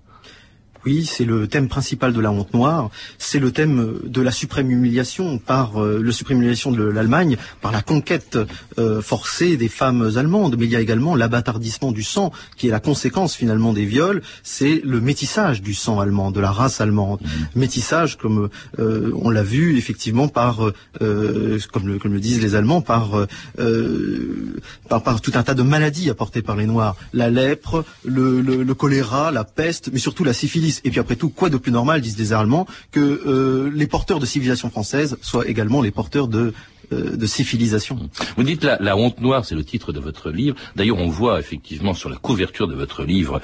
Oui, 0.87 1.05
c'est 1.05 1.25
le 1.25 1.49
thème 1.49 1.66
principal 1.66 2.12
de 2.12 2.21
la 2.21 2.31
honte 2.31 2.55
noire. 2.55 2.90
C'est 3.19 3.40
le 3.40 3.50
thème 3.50 3.99
de 4.05 4.23
la 4.23 4.31
suprême 4.31 4.71
humiliation 4.71 5.38
par 5.38 5.83
euh, 5.83 6.12
suprême 6.12 6.38
humiliation 6.38 6.71
de 6.71 6.85
l'Allemagne, 6.85 7.37
par 7.61 7.73
la 7.73 7.83
conquête 7.83 8.38
euh, 8.78 9.02
forcée 9.02 9.57
des 9.57 9.66
femmes 9.66 10.12
allemandes. 10.16 10.55
Mais 10.57 10.66
il 10.66 10.71
y 10.71 10.76
a 10.76 10.81
également 10.81 11.16
l'abattardissement 11.16 11.90
du 11.90 12.05
sang, 12.05 12.31
qui 12.57 12.69
est 12.69 12.71
la 12.71 12.78
conséquence 12.78 13.35
finalement 13.35 13.73
des 13.73 13.85
viols. 13.85 14.23
C'est 14.45 14.81
le 14.85 15.00
métissage 15.00 15.61
du 15.61 15.75
sang 15.75 15.99
allemand, 15.99 16.31
de 16.31 16.38
la 16.38 16.52
race 16.52 16.81
allemande. 16.81 17.19
Métissage, 17.57 18.16
comme 18.16 18.49
euh, 18.78 19.11
on 19.21 19.31
l'a 19.31 19.43
vu 19.43 19.76
effectivement 19.78 20.28
par, 20.28 20.61
comme 21.00 21.88
le, 21.88 22.21
disent 22.21 22.40
les 22.40 22.55
Allemands, 22.55 22.81
par, 22.81 23.26
tout 23.59 25.33
un 25.35 25.43
tas 25.43 25.55
de 25.55 25.62
maladies 25.62 26.11
apportées 26.11 26.43
par 26.43 26.55
les 26.55 26.66
Noirs. 26.66 26.95
La 27.12 27.28
lèpre, 27.28 27.85
le 28.05 28.73
choléra, 28.75 29.33
la 29.33 29.43
peste, 29.43 29.90
mais 29.93 29.99
surtout 29.99 30.23
la 30.23 30.33
syphilis 30.33 30.75
et 30.85 30.90
puis 30.90 31.00
après 31.00 31.16
tout, 31.16 31.28
quoi 31.28 31.50
de 31.50 31.56
plus 31.56 31.73
normal, 31.73 32.00
disent 32.00 32.16
des 32.16 32.33
Allemands, 32.33 32.66
que 32.92 33.00
euh, 33.00 33.71
les 33.75 33.87
porteurs 33.87 34.18
de 34.18 34.26
civilisation 34.26 34.71
française 34.71 35.16
soient 35.21 35.47
également 35.47 35.83
les 35.83 35.90
porteurs 35.90 36.28
de 36.28 36.52
de 36.90 37.26
civilisation. 37.26 37.99
Vous 38.37 38.43
dites 38.43 38.64
la, 38.64 38.78
la 38.81 38.97
honte 38.97 39.21
noire, 39.21 39.45
c'est 39.45 39.55
le 39.55 39.64
titre 39.64 39.93
de 39.93 40.00
votre 40.00 40.31
livre. 40.31 40.57
D'ailleurs, 40.76 40.99
on 40.99 41.09
voit 41.09 41.40
effectivement 41.40 41.95
sur 41.95 42.11
la 42.11 42.16
couverture 42.16 42.69
de 42.69 42.75
votre 42.75 43.05
livre 43.05 43.40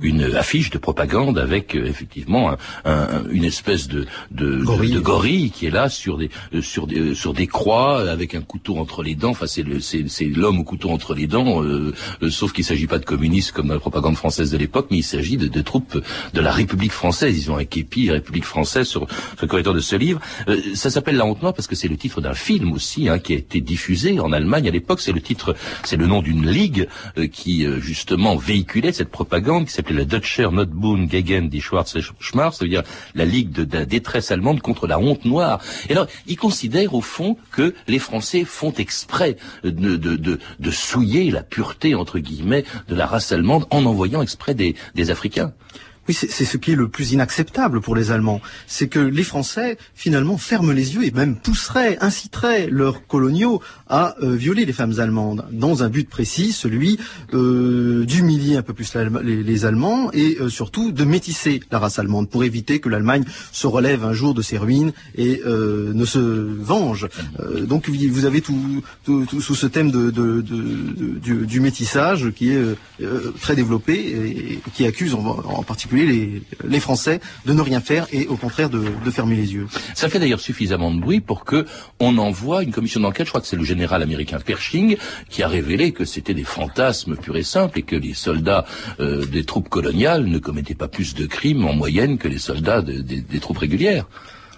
une 0.00 0.22
affiche 0.34 0.70
de 0.70 0.78
propagande 0.78 1.38
avec 1.38 1.74
effectivement 1.74 2.52
un, 2.84 3.24
une 3.30 3.44
espèce 3.44 3.88
de, 3.88 4.06
de, 4.30 4.56
gorille. 4.56 4.92
De, 4.92 5.00
gorille 5.00 5.50
qui 5.50 5.66
est 5.66 5.70
là 5.70 5.88
sur 5.88 6.18
des 6.18 6.30
sur 6.60 6.86
des 6.86 7.14
sur 7.14 7.34
des 7.34 7.46
croix 7.46 8.10
avec 8.10 8.34
un 8.34 8.42
couteau 8.42 8.78
entre 8.78 9.02
les 9.02 9.14
dents. 9.14 9.30
Enfin, 9.30 9.46
c'est 9.46 10.24
l'homme 10.24 10.60
au 10.60 10.64
couteau 10.64 10.90
entre 10.90 11.14
les 11.14 11.26
dents. 11.26 11.62
sauf 12.30 12.52
qu'il 12.52 12.64
s'agit 12.64 12.86
pas 12.86 12.98
de 12.98 13.04
communistes 13.04 13.52
comme 13.52 13.68
dans 13.68 13.74
la 13.74 13.80
propagande 13.80 14.16
française 14.16 14.50
de 14.50 14.56
l'époque, 14.56 14.88
mais 14.90 14.98
il 14.98 15.02
s'agit 15.02 15.36
de, 15.36 15.48
de, 15.48 15.62
troupes 15.62 16.00
de 16.34 16.40
la 16.40 16.52
République 16.52 16.92
française. 16.92 17.36
Ils 17.38 17.50
ont 17.50 17.56
un 17.56 17.64
képi 17.64 18.10
République 18.10 18.44
française 18.44 18.86
sur, 18.86 19.08
sur 19.08 19.42
le 19.42 19.48
correcteur 19.48 19.74
de 19.74 19.80
ce 19.80 19.96
livre. 19.96 20.20
Euh, 20.48 20.60
ça 20.74 20.90
s'appelle 20.90 21.16
La 21.16 21.26
honte 21.26 21.42
noire 21.42 21.54
parce 21.54 21.66
que 21.66 21.74
c'est 21.76 21.88
le 21.88 21.96
titre 21.96 22.20
d'un 22.20 22.34
film 22.34 22.69
aussi 22.72 23.08
hein, 23.08 23.18
qui 23.18 23.34
a 23.34 23.36
été 23.36 23.60
diffusé 23.60 24.20
en 24.20 24.32
Allemagne 24.32 24.68
à 24.68 24.70
l'époque. 24.70 25.00
C'est 25.00 25.12
le 25.12 25.20
titre, 25.20 25.54
c'est 25.84 25.96
le 25.96 26.06
nom 26.06 26.22
d'une 26.22 26.48
ligue 26.48 26.88
euh, 27.18 27.26
qui 27.26 27.66
euh, 27.66 27.80
justement 27.80 28.36
véhiculait 28.36 28.92
cette 28.92 29.10
propagande 29.10 29.66
qui 29.66 29.72
s'appelait 29.72 29.98
la 29.98 30.04
Deutscher 30.04 30.48
Notbund 30.52 31.10
gegen 31.10 31.48
die 31.48 31.60
Schwarze 31.60 31.98
Schmarz, 32.20 32.56
c'est-à-dire 32.58 32.82
la 33.14 33.24
ligue 33.24 33.52
de, 33.52 33.66
la 33.76 33.84
détresse 33.84 34.30
allemande 34.30 34.60
contre 34.60 34.86
la 34.86 34.98
honte 34.98 35.24
noire. 35.24 35.60
Et 35.88 35.92
alors, 35.92 36.06
ils 36.26 36.36
considèrent 36.36 36.94
au 36.94 37.00
fond 37.00 37.36
que 37.52 37.74
les 37.88 37.98
Français 37.98 38.44
font 38.44 38.72
exprès 38.72 39.36
de, 39.64 40.38
souiller 40.70 41.30
la 41.30 41.42
pureté 41.42 41.94
entre 41.94 42.18
guillemets 42.18 42.64
de 42.88 42.94
la 42.94 43.06
race 43.06 43.32
allemande 43.32 43.66
en 43.70 43.84
envoyant 43.86 44.22
exprès 44.22 44.54
des 44.54 45.10
Africains. 45.10 45.52
Oui, 46.10 46.16
c'est 46.16 46.44
ce 46.44 46.56
qui 46.56 46.72
est 46.72 46.74
le 46.74 46.88
plus 46.88 47.12
inacceptable 47.12 47.80
pour 47.80 47.94
les 47.94 48.10
Allemands. 48.10 48.40
C'est 48.66 48.88
que 48.88 48.98
les 48.98 49.22
Français, 49.22 49.78
finalement, 49.94 50.38
ferment 50.38 50.72
les 50.72 50.96
yeux 50.96 51.04
et 51.04 51.12
même 51.12 51.36
pousseraient, 51.36 51.98
inciteraient 52.00 52.66
leurs 52.68 53.06
coloniaux 53.06 53.62
à 53.88 54.16
euh, 54.20 54.34
violer 54.34 54.64
les 54.64 54.72
femmes 54.72 54.98
allemandes 54.98 55.46
dans 55.52 55.84
un 55.84 55.88
but 55.88 56.08
précis, 56.10 56.50
celui 56.50 56.98
euh, 57.32 58.04
d'humilier 58.06 58.56
un 58.56 58.62
peu 58.62 58.74
plus 58.74 58.92
les, 59.22 59.64
Allemands 59.64 60.10
et 60.12 60.38
euh, 60.40 60.48
surtout 60.48 60.90
de 60.90 61.04
métisser 61.04 61.60
la 61.70 61.78
race 61.78 62.00
allemande 62.00 62.28
pour 62.28 62.42
éviter 62.42 62.80
que 62.80 62.88
l'Allemagne 62.88 63.22
se 63.52 63.68
relève 63.68 64.04
un 64.04 64.12
jour 64.12 64.34
de 64.34 64.42
ses 64.42 64.58
ruines 64.58 64.92
et 65.14 65.42
ne 65.44 66.04
se 66.04 66.18
venge. 66.18 67.08
donc 67.62 67.88
vous 67.88 68.24
avez 68.24 68.40
tout, 68.40 68.82
sous 69.06 69.54
ce 69.54 69.66
thème 69.66 69.90
du, 69.92 71.60
métissage 71.60 72.30
qui 72.30 72.50
est 72.50 72.62
très 73.40 73.54
développé 73.54 73.94
et, 73.94 74.60
qui 74.74 74.86
accuse 74.86 75.14
en 75.14 75.62
particulier 75.62 75.99
les, 76.06 76.80
Français 76.80 77.20
de 77.44 77.52
ne 77.52 77.60
rien 77.60 77.80
faire 77.80 78.06
et 78.12 78.26
au 78.26 78.36
contraire 78.36 78.70
de, 78.70 78.80
fermer 79.10 79.36
les 79.36 79.52
yeux. 79.52 79.66
Ça 79.94 80.08
fait 80.08 80.18
d'ailleurs 80.18 80.40
suffisamment 80.40 80.90
de 80.90 81.00
bruit 81.00 81.20
pour 81.20 81.44
que 81.44 81.66
on 81.98 82.16
envoie 82.16 82.62
une 82.62 82.72
commission 82.72 83.00
d'enquête. 83.00 83.26
Je 83.26 83.30
crois 83.30 83.40
que 83.40 83.46
c'est 83.46 83.56
le 83.56 83.64
général 83.64 84.02
américain 84.02 84.38
Pershing 84.38 84.96
qui 85.28 85.42
a 85.42 85.48
révélé 85.48 85.92
que 85.92 86.04
c'était 86.04 86.34
des 86.34 86.44
fantasmes 86.44 87.16
purs 87.16 87.36
et 87.36 87.42
simples 87.42 87.80
et 87.80 87.82
que 87.82 87.96
les 87.96 88.14
soldats 88.14 88.64
euh, 89.00 89.26
des 89.26 89.44
troupes 89.44 89.68
coloniales 89.68 90.24
ne 90.24 90.38
commettaient 90.38 90.74
pas 90.74 90.88
plus 90.88 91.14
de 91.14 91.26
crimes 91.26 91.66
en 91.66 91.74
moyenne 91.74 92.16
que 92.18 92.28
les 92.28 92.38
soldats 92.38 92.82
des 92.82 93.40
troupes 93.40 93.58
régulières. 93.58 94.06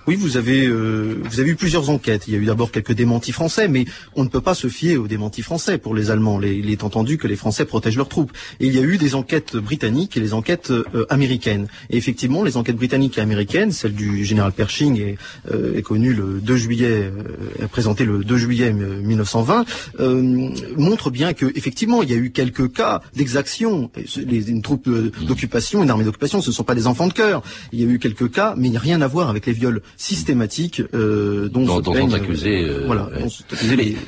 Oui, 0.08 0.16
vous 0.16 0.36
avez 0.36 0.66
euh, 0.66 1.14
vous 1.22 1.38
avez 1.38 1.50
eu 1.50 1.54
plusieurs 1.54 1.88
enquêtes. 1.88 2.24
Il 2.26 2.34
y 2.34 2.36
a 2.36 2.40
eu 2.40 2.44
d'abord 2.44 2.72
quelques 2.72 2.92
démentis 2.92 3.30
français, 3.30 3.68
mais 3.68 3.84
on 4.16 4.24
ne 4.24 4.28
peut 4.28 4.40
pas 4.40 4.54
se 4.54 4.66
fier 4.66 4.96
aux 4.96 5.06
démentis 5.06 5.42
français 5.42 5.78
pour 5.78 5.94
les 5.94 6.10
Allemands. 6.10 6.40
Il 6.42 6.70
est 6.70 6.82
entendu 6.82 7.18
que 7.18 7.28
les 7.28 7.36
Français 7.36 7.64
protègent 7.64 7.96
leurs 7.96 8.08
troupes. 8.08 8.32
Et 8.58 8.66
il 8.66 8.74
y 8.74 8.78
a 8.78 8.82
eu 8.82 8.98
des 8.98 9.14
enquêtes 9.14 9.56
britanniques 9.56 10.16
et 10.16 10.20
les 10.20 10.34
enquêtes 10.34 10.72
euh, 10.72 11.06
américaines. 11.08 11.68
Et 11.90 11.96
effectivement, 11.96 12.42
les 12.42 12.56
enquêtes 12.56 12.76
britanniques 12.76 13.18
et 13.18 13.20
américaines, 13.20 13.70
celle 13.70 13.94
du 13.94 14.24
général 14.24 14.50
Pershing 14.50 15.00
est, 15.00 15.18
euh, 15.52 15.76
est 15.76 15.82
connue 15.82 16.14
le 16.14 16.40
2 16.40 16.56
juillet, 16.56 17.12
est 17.60 17.68
présentée 17.68 18.04
le 18.04 18.24
2 18.24 18.36
juillet 18.36 18.72
1920, 18.72 19.64
montrent 20.76 21.10
bien 21.10 21.32
que 21.32 21.46
effectivement 21.54 22.02
il 22.02 22.10
y 22.10 22.14
a 22.14 22.16
eu 22.16 22.30
quelques 22.30 22.72
cas 22.72 23.02
d'exaction. 23.14 23.90
Une 24.26 24.62
troupe 24.62 24.88
d'occupation, 24.88 25.84
une 25.84 25.90
armée 25.90 26.04
d'occupation, 26.04 26.40
ce 26.42 26.50
ne 26.50 26.54
sont 26.54 26.64
pas 26.64 26.74
des 26.74 26.88
enfants 26.88 27.06
de 27.06 27.12
cœur. 27.12 27.42
Il 27.72 27.80
y 27.80 27.84
a 27.84 27.86
eu 27.86 27.98
quelques 28.00 28.32
cas, 28.32 28.54
mais 28.56 28.66
il 28.66 28.72
n'y 28.72 28.76
a 28.76 28.80
rien 28.80 29.00
à 29.00 29.06
voir 29.06 29.30
avec 29.30 29.46
les 29.46 29.52
viols 29.52 29.80
systématique 29.96 30.82
euh, 30.94 31.48
dont, 31.48 31.64
dont, 31.64 31.80
dont 31.80 31.94
sont 31.94 32.14
accusés. 32.14 32.64
Euh, 32.64 32.84
voilà. 32.86 33.08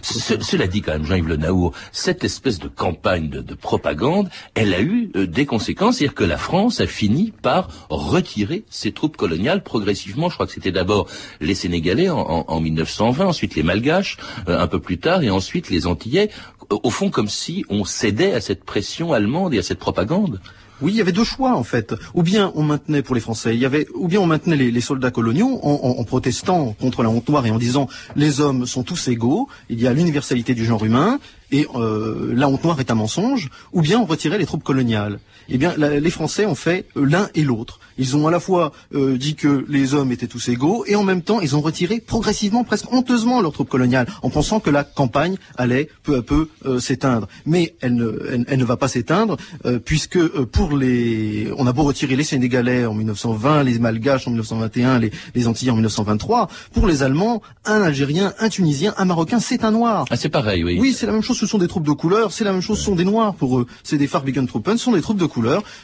cela 0.03 0.67
dit 0.67 0.83
quand 0.83 0.93
même, 0.93 1.07
Jean-Yves 1.07 1.29
Le 1.29 1.37
Naour, 1.37 1.73
cette 1.93 2.25
espèce 2.25 2.59
de 2.59 2.69
campagne 2.69 3.29
de, 3.29 3.41
de 3.41 3.55
propagande, 3.55 4.29
elle 4.55 4.75
a 4.75 4.81
eu 4.81 5.11
euh, 5.17 5.27
des 5.27 5.47
conséquences, 5.47 5.97
c'est-à-dire 5.97 6.15
que 6.15 6.25
la 6.25 6.39
France 6.39 6.81
a 6.81 6.87
fini 6.87 7.33
par 7.43 7.69
retirer 7.91 8.65
ses 8.71 8.93
troupes 8.93 9.17
coloniales 9.17 9.63
progressivement. 9.63 10.29
Je 10.29 10.35
crois 10.35 10.47
que 10.47 10.53
c'était 10.53 10.73
d'abord 10.73 11.07
les 11.41 11.55
Sénégalais 11.55 12.09
en, 12.09 12.19
en, 12.19 12.45
en, 12.49 12.61
1920, 12.61 13.27
ensuite 13.27 13.55
les 13.55 13.63
Malgaches 13.63 14.17
euh, 14.49 14.59
un 14.61 14.67
peu 14.67 14.81
plus 14.81 14.99
tard, 14.99 15.23
et 15.23 15.31
ensuite 15.31 15.71
les 15.71 15.87
Antillais. 15.87 16.31
Au 16.71 16.91
fond, 16.91 17.11
comme 17.11 17.29
si 17.29 17.65
on 17.69 17.85
cédait 17.85 18.33
à 18.33 18.41
cette 18.41 18.65
pression 18.65 19.13
allemande 19.13 19.55
et 19.55 19.59
à 19.59 19.63
cette 19.63 19.79
propagande. 19.79 20.41
Oui, 20.81 20.93
il 20.93 20.97
y 20.97 21.01
avait 21.01 21.13
deux 21.13 21.25
choix 21.25 21.55
en 21.55 21.63
fait. 21.63 21.95
Ou 22.15 22.23
bien 22.23 22.53
on 22.55 22.63
maintenait 22.63 23.03
pour 23.03 23.15
les 23.15 23.21
Français, 23.21 23.55
il 23.55 23.61
y 23.61 23.65
avait, 23.65 23.87
ou 23.95 24.09
bien 24.09 24.21
on 24.21 24.27
maintenait 24.27 24.57
les, 24.57 24.81
soldats 24.81 25.11
coloniaux 25.11 25.61
en, 25.63 26.05
protestant 26.05 26.75
contre 26.79 27.03
la 27.03 27.11
honte 27.11 27.29
noire 27.29 27.47
et 27.47 27.51
en 27.51 27.59
disant 27.59 27.89
les 28.17 28.41
hommes 28.41 28.67
sont 28.67 28.83
tous 28.83 29.09
égaux, 29.09 29.49
il 29.69 29.81
y 29.81 29.87
a 29.87 29.93
l'universalité 29.93 30.55
du 30.55 30.65
genre 30.65 30.85
humain 30.85 31.21
et 31.53 31.67
euh, 31.77 32.33
la 32.35 32.49
honte 32.49 32.65
noire 32.65 32.81
est 32.81 32.91
un 32.91 32.97
mensonge. 32.97 33.51
Ou 33.73 33.83
bien 33.83 34.01
on 34.01 34.05
retirait 34.05 34.39
les 34.39 34.47
troupes 34.47 34.65
coloniales. 34.65 35.21
Eh 35.49 35.59
bien, 35.59 35.75
les 35.77 36.11
Français 36.11 36.47
ont 36.47 36.55
fait 36.55 36.87
euh, 36.97 37.05
l'un 37.05 37.29
et 37.35 37.43
l'autre. 37.43 37.81
Ils 37.99 38.17
ont 38.17 38.27
à 38.27 38.31
la 38.31 38.41
fois 38.41 38.73
euh, 38.95 39.17
dit 39.17 39.35
que 39.35 39.65
les 39.69 39.95
hommes 39.95 40.11
étaient 40.13 40.27
tous 40.27 40.49
égaux 40.49 40.85
et 40.87 40.97
en 40.97 41.05
même 41.05 41.23
temps 41.23 41.41
ils 41.41 41.57
ont 41.57 41.61
retiré 41.61 42.01
progressivement, 42.01 42.65
presque 42.65 42.93
honteusement 42.93 43.41
leurs 43.41 43.53
troupes 43.53 43.69
coloniales, 43.69 44.07
en 44.23 44.31
pensant 44.31 44.61
que 44.61 44.71
la 44.71 44.85
campagne 44.85 45.37
allait 45.57 45.89
peu 46.03 46.17
à 46.17 46.23
peu 46.23 46.49
euh, 46.67 46.81
s'éteindre. 46.81 47.29
Mais 47.47 47.75
elle 47.81 47.95
ne, 47.95 48.45
elle, 48.49 48.59
ne, 48.59 48.65
va 48.65 48.77
pas 48.77 48.89
s'éteindre 48.89 49.37
euh, 49.65 49.79
puisque 49.79 50.19
pour 50.47 50.77
les, 50.77 51.53
on 51.57 51.67
a 51.67 51.73
beau 51.73 51.85
retirer 51.85 52.17
les 52.17 52.25
Sénégalais 52.25 52.87
en 52.87 52.95
1920, 52.95 53.63
les 53.63 53.79
Malgaches 53.79 54.27
en 54.27 54.31
1921, 54.33 54.99
les, 54.99 55.13
les 55.35 55.49
Antillais 55.49 55.71
en 55.71 55.75
1923, 55.75 56.49
pour 56.73 56.87
les 56.87 57.03
Allemands, 57.03 57.43
un 57.65 57.83
Algérien, 57.83 58.33
un 58.39 58.49
Tunisien, 58.49 58.95
un 58.97 59.05
Marocain, 59.05 59.41
c'est 59.41 59.65
un 59.65 59.71
Noir. 59.71 60.05
Ah, 60.11 60.17
c'est 60.17 60.29
pareil, 60.29 60.63
oui. 60.63 60.79
Oui, 60.81 60.93
c'est 60.93 61.07
la 61.07 61.13
même 61.13 61.23
chose. 61.23 61.37
Ce 61.37 61.47
sont 61.47 61.59
des 61.59 61.67
troupes 61.67 61.87
de 61.87 61.93
couleur. 61.93 62.33
C'est 62.33 62.45
la 62.45 62.53
même 62.53 62.61
chose. 62.61 62.79
Ce 62.79 62.85
sont 62.85 62.95
des 62.95 63.05
Noirs 63.05 63.35
pour 63.35 63.59
eux. 63.59 63.67
C'est 63.83 63.99
des 63.99 64.07
Farbigen-Truppen. 64.07 64.77
Ce 64.77 64.85
sont 64.85 64.93
des 64.93 65.01
troupes 65.01 65.19
de 65.19 65.27
couleur. 65.27 65.34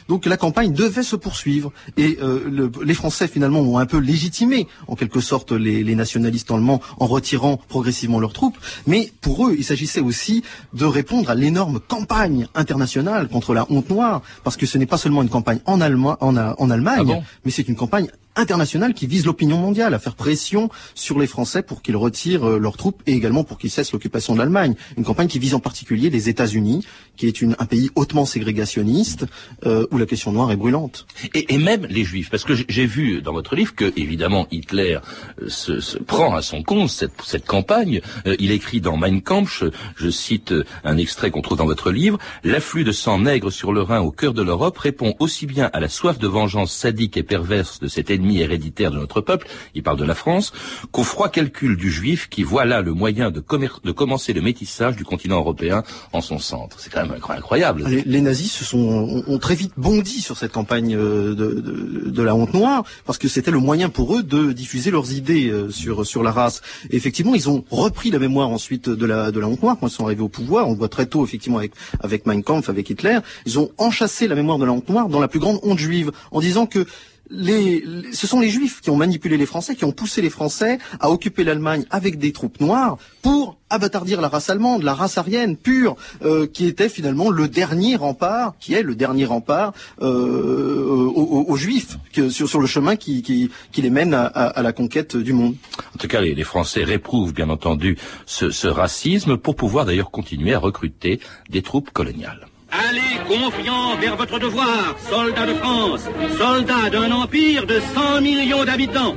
Donc 0.07 0.25
la 0.25 0.37
campagne 0.37 0.73
devait 0.73 1.03
se 1.03 1.15
poursuivre. 1.15 1.71
Et 1.97 2.17
euh, 2.21 2.69
les 2.83 2.93
Français 2.93 3.27
finalement 3.27 3.59
ont 3.59 3.77
un 3.77 3.85
peu 3.85 3.97
légitimé 3.97 4.67
en 4.87 4.95
quelque 4.95 5.19
sorte 5.19 5.51
les, 5.51 5.95
nationalistes 5.95 6.51
allemands 6.51 6.81
en 6.99 7.07
retirant 7.07 7.57
progressivement 7.57 8.19
leurs 8.19 8.33
troupes. 8.33 8.57
Mais 8.87 9.11
pour 9.21 9.47
eux, 9.47 9.55
il 9.57 9.63
s'agissait 9.63 9.99
aussi 9.99 10.43
de 10.73 10.85
répondre 10.85 11.29
à 11.29 11.35
l'énorme 11.35 11.79
campagne 11.79 12.47
internationale 12.55 13.27
contre 13.27 13.53
la 13.53 13.65
honte 13.69 13.89
noire, 13.89 14.21
parce 14.43 14.57
que 14.57 14.65
ce 14.65 14.77
n'est 14.77 14.85
pas 14.85 14.97
seulement 14.97 15.21
une 15.21 15.29
campagne 15.29 15.59
en, 15.65 15.81
en, 15.81 16.69
Allemagne, 16.69 17.17
ah 17.19 17.25
mais 17.43 17.51
c'est 17.51 17.67
une 17.67 17.75
campagne 17.75 18.07
internationale 18.35 18.93
qui 18.93 19.07
vise 19.07 19.25
l'opinion 19.25 19.57
mondiale, 19.57 19.93
à 19.93 19.99
faire 19.99 20.15
pression 20.15 20.69
sur 20.95 21.19
les 21.19 21.27
Français 21.27 21.63
pour 21.63 21.81
qu'ils 21.81 21.95
retirent 21.95 22.47
euh, 22.47 22.59
leurs 22.59 22.77
troupes 22.77 23.01
et 23.07 23.13
également 23.13 23.43
pour 23.43 23.57
qu'ils 23.57 23.71
cessent 23.71 23.91
l'occupation 23.91 24.33
de 24.33 24.39
l'Allemagne. 24.39 24.75
Une 24.97 25.03
campagne 25.03 25.27
qui 25.27 25.39
vise 25.39 25.53
en 25.53 25.59
particulier 25.59 26.09
les 26.09 26.29
États-Unis, 26.29 26.85
qui 27.17 27.27
est 27.27 27.43
un 27.43 27.65
pays 27.65 27.89
hautement 27.95 28.25
ségrégationniste, 28.25 29.25
euh, 29.65 29.85
où 29.91 29.97
la 29.97 30.05
question 30.05 30.31
noire 30.31 30.51
est 30.51 30.55
brûlante. 30.55 31.05
Et, 31.33 31.57
même 31.57 31.85
les 31.89 32.03
Juifs, 32.03 32.29
parce 32.29 32.43
que 32.43 32.53
j'ai 32.55 32.85
vu 32.85 33.21
dans 33.21 33.33
votre 33.33 33.55
livre 33.55 33.75
que, 33.75 33.93
évidemment, 33.95 34.47
Hitler 34.51 34.97
euh, 35.41 35.49
se, 35.49 35.97
prend 35.97 36.33
à 36.35 36.41
son 36.41 36.63
compte 36.63 36.89
cette, 36.89 37.45
campagne. 37.45 38.01
Il 38.39 38.51
écrit 38.51 38.81
dans 38.81 38.97
Mein 38.97 39.21
Kampf, 39.21 39.63
je, 39.95 40.09
cite 40.09 40.53
un 40.83 40.97
extrait 40.97 41.31
qu'on 41.31 41.41
trouve 41.41 41.57
dans 41.57 41.65
votre 41.65 41.91
livre, 41.91 42.17
«L'afflux 42.43 42.83
de 42.83 42.91
sang 42.91 43.19
nègre 43.19 43.51
sur 43.51 43.73
le 43.73 43.81
Rhin 43.81 44.01
au 44.01 44.11
cœur 44.11 44.33
de 44.33 44.41
l'Europe 44.41 44.77
répond 44.77 45.15
aussi 45.19 45.45
bien 45.45 45.69
à 45.73 45.79
la 45.79 45.89
soif 45.89 46.19
de 46.19 46.27
vengeance 46.27 46.71
sadique 46.71 47.17
et 47.17 47.23
perverse 47.23 47.79
de 47.79 47.87
cet 47.87 48.11
héréditaire 48.29 48.91
de 48.91 48.97
notre 48.97 49.21
peuple, 49.21 49.47
il 49.75 49.83
parle 49.83 49.97
de 49.97 50.05
la 50.05 50.15
France, 50.15 50.53
qu'au 50.91 51.03
froid 51.03 51.29
calcul 51.29 51.77
du 51.77 51.91
juif 51.91 52.29
qui 52.29 52.43
voit 52.43 52.65
là 52.65 52.81
le 52.81 52.93
moyen 52.93 53.31
de, 53.31 53.43
de 53.83 53.91
commencer 53.91 54.33
le 54.33 54.41
métissage 54.41 54.95
du 54.95 55.03
continent 55.03 55.37
européen 55.37 55.83
en 56.13 56.21
son 56.21 56.39
centre. 56.39 56.77
C'est 56.79 56.91
quand 56.91 57.05
même 57.05 57.15
incroyable. 57.29 57.85
Les, 58.05 58.21
nazis 58.21 58.51
se 58.51 58.63
sont, 58.63 59.23
ont, 59.27 59.39
très 59.39 59.55
vite 59.55 59.73
bondi 59.77 60.21
sur 60.21 60.37
cette 60.37 60.51
campagne 60.51 60.95
euh, 60.95 61.33
de, 61.35 62.09
de, 62.09 62.23
la 62.23 62.35
honte 62.35 62.53
noire, 62.53 62.83
parce 63.05 63.17
que 63.17 63.27
c'était 63.27 63.51
le 63.51 63.59
moyen 63.59 63.89
pour 63.89 64.15
eux 64.15 64.23
de 64.23 64.51
diffuser 64.51 64.91
leurs 64.91 65.11
idées 65.13 65.49
euh, 65.49 65.69
sur, 65.71 66.05
sur 66.05 66.23
la 66.23 66.31
race. 66.31 66.61
Effectivement, 66.89 67.35
ils 67.35 67.49
ont 67.49 67.63
repris 67.69 68.11
la 68.11 68.19
mémoire 68.19 68.49
ensuite 68.49 68.89
de 68.89 69.05
la, 69.05 69.31
de 69.31 69.39
la 69.39 69.47
honte 69.47 69.61
noire 69.63 69.77
quand 69.79 69.87
ils 69.87 69.91
sont 69.91 70.05
arrivés 70.05 70.21
au 70.21 70.29
pouvoir. 70.29 70.67
On 70.67 70.71
le 70.71 70.77
voit 70.77 70.89
très 70.89 71.05
tôt, 71.05 71.25
effectivement, 71.25 71.57
avec, 71.57 71.73
avec 71.99 72.25
Mein 72.25 72.43
Kampf, 72.43 72.69
avec 72.69 72.89
Hitler. 72.89 73.19
Ils 73.45 73.59
ont 73.59 73.71
enchassé 73.77 74.27
la 74.27 74.35
mémoire 74.35 74.57
de 74.57 74.65
la 74.65 74.71
honte 74.71 74.89
noire 74.89 75.07
dans 75.09 75.19
la 75.19 75.27
plus 75.27 75.39
grande 75.39 75.59
honte 75.63 75.79
juive, 75.79 76.11
en 76.31 76.39
disant 76.39 76.65
que 76.65 76.85
ce 77.31 78.27
sont 78.27 78.39
les 78.39 78.49
Juifs 78.49 78.81
qui 78.81 78.89
ont 78.89 78.95
manipulé 78.97 79.37
les 79.37 79.45
Français, 79.45 79.75
qui 79.75 79.85
ont 79.85 79.91
poussé 79.91 80.21
les 80.21 80.29
Français 80.29 80.79
à 80.99 81.09
occuper 81.09 81.43
l'Allemagne 81.43 81.85
avec 81.89 82.19
des 82.19 82.31
troupes 82.31 82.59
noires 82.59 82.97
pour 83.21 83.57
abattardir 83.69 84.19
la 84.19 84.27
race 84.27 84.49
allemande, 84.49 84.83
la 84.83 84.93
race 84.93 85.17
aryenne 85.17 85.55
pure, 85.55 85.95
euh, 86.23 86.45
qui 86.45 86.65
était 86.67 86.89
finalement 86.89 87.29
le 87.29 87.47
dernier 87.47 87.95
rempart, 87.95 88.53
qui 88.59 88.73
est 88.73 88.83
le 88.83 88.95
dernier 88.95 89.25
rempart 89.25 89.73
euh, 90.01 91.09
aux, 91.15 91.55
Juifs 91.55 91.97
sur, 92.29 92.59
le 92.59 92.67
chemin 92.67 92.95
qui, 92.95 93.49
les 93.77 93.89
mène 93.89 94.13
à, 94.13 94.61
la 94.61 94.73
conquête 94.73 95.15
du 95.15 95.33
monde. 95.33 95.55
En 95.95 95.97
tout 95.97 96.07
cas, 96.07 96.21
les, 96.21 96.43
Français 96.43 96.83
réprouvent 96.83 97.33
bien 97.33 97.49
entendu 97.49 97.97
ce 98.25 98.67
racisme 98.67 99.37
pour 99.37 99.55
pouvoir 99.55 99.85
d'ailleurs 99.85 100.11
continuer 100.11 100.53
à 100.53 100.59
recruter 100.59 101.19
des 101.49 101.61
troupes 101.61 101.91
coloniales. 101.91 102.50
Allez 102.71 103.19
confiant 103.27 103.97
vers 103.99 104.15
votre 104.15 104.39
devoir, 104.39 104.95
soldats 104.97 105.45
de 105.45 105.53
France, 105.55 106.07
soldats 106.37 106.89
d'un 106.89 107.11
empire 107.11 107.65
de 107.65 107.81
100 107.93 108.21
millions 108.21 108.63
d'habitants. 108.63 109.15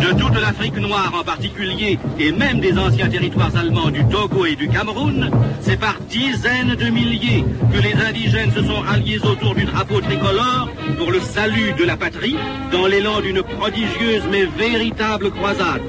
De 0.00 0.18
toute 0.18 0.40
l'Afrique 0.40 0.78
noire 0.78 1.12
en 1.14 1.22
particulier, 1.24 1.98
et 2.18 2.32
même 2.32 2.60
des 2.60 2.76
anciens 2.78 3.08
territoires 3.08 3.54
allemands 3.54 3.90
du 3.90 4.02
Togo 4.06 4.46
et 4.46 4.56
du 4.56 4.68
Cameroun, 4.68 5.30
c'est 5.60 5.78
par 5.78 5.96
dizaines 6.08 6.74
de 6.74 6.86
milliers 6.86 7.44
que 7.70 7.80
les 7.80 7.94
indigènes 7.94 8.52
se 8.52 8.62
sont 8.64 8.80
ralliés 8.80 9.20
autour 9.24 9.54
du 9.54 9.64
drapeau 9.64 10.00
tricolore 10.00 10.70
pour 10.96 11.10
le 11.10 11.20
salut 11.20 11.74
de 11.78 11.84
la 11.84 11.98
patrie, 11.98 12.36
dans 12.72 12.86
l'élan 12.86 13.20
d'une 13.20 13.42
prodigieuse 13.42 14.22
mais 14.30 14.46
véritable 14.46 15.30
croisade. 15.30 15.82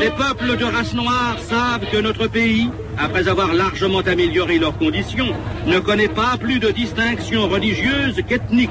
Les 0.00 0.10
peuples 0.10 0.56
de 0.56 0.64
race 0.64 0.94
noire 0.94 1.36
savent 1.40 1.86
que 1.90 1.98
notre 1.98 2.26
pays, 2.26 2.70
après 2.98 3.28
avoir 3.28 3.52
largement 3.52 4.00
amélioré 4.00 4.58
leurs 4.58 4.76
conditions, 4.78 5.34
ne 5.66 5.78
connaît 5.78 6.08
pas 6.08 6.36
plus 6.38 6.58
de 6.58 6.70
distinction 6.70 7.48
religieuse 7.48 8.22
qu'ethnique. 8.26 8.70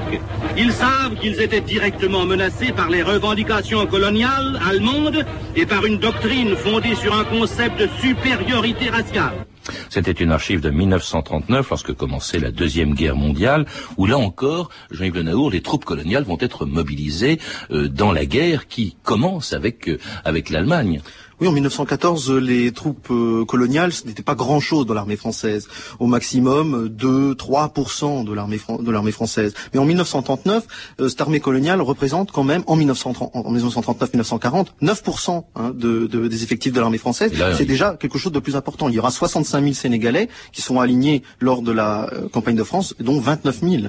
Ils 0.56 0.72
savent 0.72 1.14
qu'ils 1.20 1.40
étaient 1.40 1.60
directement 1.60 2.24
menacés 2.26 2.72
par 2.72 2.90
les 2.90 3.02
revendications 3.02 3.86
coloniales 3.86 4.60
allemandes 4.68 5.24
et 5.54 5.66
par 5.66 5.84
une 5.86 5.98
doctrine 5.98 6.56
fondée 6.56 6.94
sur 6.94 7.14
un 7.14 7.24
concept 7.24 7.78
de 7.78 7.88
supériorité 8.00 8.90
raciale. 8.90 9.46
C'était 9.88 10.12
une 10.12 10.32
archive 10.32 10.60
de 10.60 10.70
1939, 10.70 11.68
lorsque 11.70 11.92
commençait 11.92 12.38
la 12.38 12.50
Deuxième 12.50 12.94
Guerre 12.94 13.16
mondiale, 13.16 13.66
où 13.96 14.06
là 14.06 14.18
encore, 14.18 14.70
Jean-Yves 14.90 15.16
Le 15.16 15.22
Naour, 15.22 15.50
les 15.50 15.62
troupes 15.62 15.84
coloniales 15.84 16.24
vont 16.24 16.38
être 16.40 16.66
mobilisées 16.66 17.38
euh, 17.70 17.88
dans 17.88 18.12
la 18.12 18.26
guerre 18.26 18.68
qui 18.68 18.96
commence 19.02 19.52
avec, 19.52 19.88
euh, 19.88 19.98
avec 20.24 20.50
l'Allemagne. 20.50 21.00
Oui, 21.40 21.48
en 21.48 21.52
1914, 21.52 22.32
les 22.32 22.70
troupes 22.70 23.08
euh, 23.10 23.46
coloniales, 23.46 23.94
ce 23.94 24.06
n'était 24.06 24.22
pas 24.22 24.34
grand-chose 24.34 24.84
dans 24.84 24.92
l'armée 24.92 25.16
française. 25.16 25.68
Au 25.98 26.06
maximum, 26.06 26.88
2-3% 26.88 28.26
de 28.26 28.34
l'armée 28.34 28.60
de 28.78 28.90
l'armée 28.90 29.10
française. 29.10 29.54
Mais 29.72 29.80
en 29.80 29.86
1939, 29.86 30.66
euh, 31.00 31.08
cette 31.08 31.20
armée 31.22 31.40
coloniale 31.40 31.80
représente 31.80 32.30
quand 32.30 32.44
même, 32.44 32.62
en, 32.66 32.76
1939-1940, 32.76 34.66
9% 34.82 35.44
hein, 35.56 35.72
de, 35.74 36.06
des 36.06 36.42
effectifs 36.42 36.74
de 36.74 36.80
l'armée 36.80 36.98
française. 36.98 37.32
C'est 37.56 37.64
déjà 37.64 37.96
quelque 37.98 38.18
chose 38.18 38.32
de 38.32 38.38
plus 38.38 38.54
important. 38.54 38.90
Il 38.90 38.94
y 38.94 38.98
aura 38.98 39.10
65 39.10 39.62
000 39.62 39.72
Sénégalais 39.72 40.28
qui 40.52 40.60
sont 40.60 40.78
alignés 40.78 41.22
lors 41.38 41.62
de 41.62 41.72
la 41.72 42.10
euh, 42.12 42.28
campagne 42.28 42.56
de 42.56 42.64
France, 42.64 42.94
dont 43.00 43.18
29 43.18 43.60
000 43.62 43.82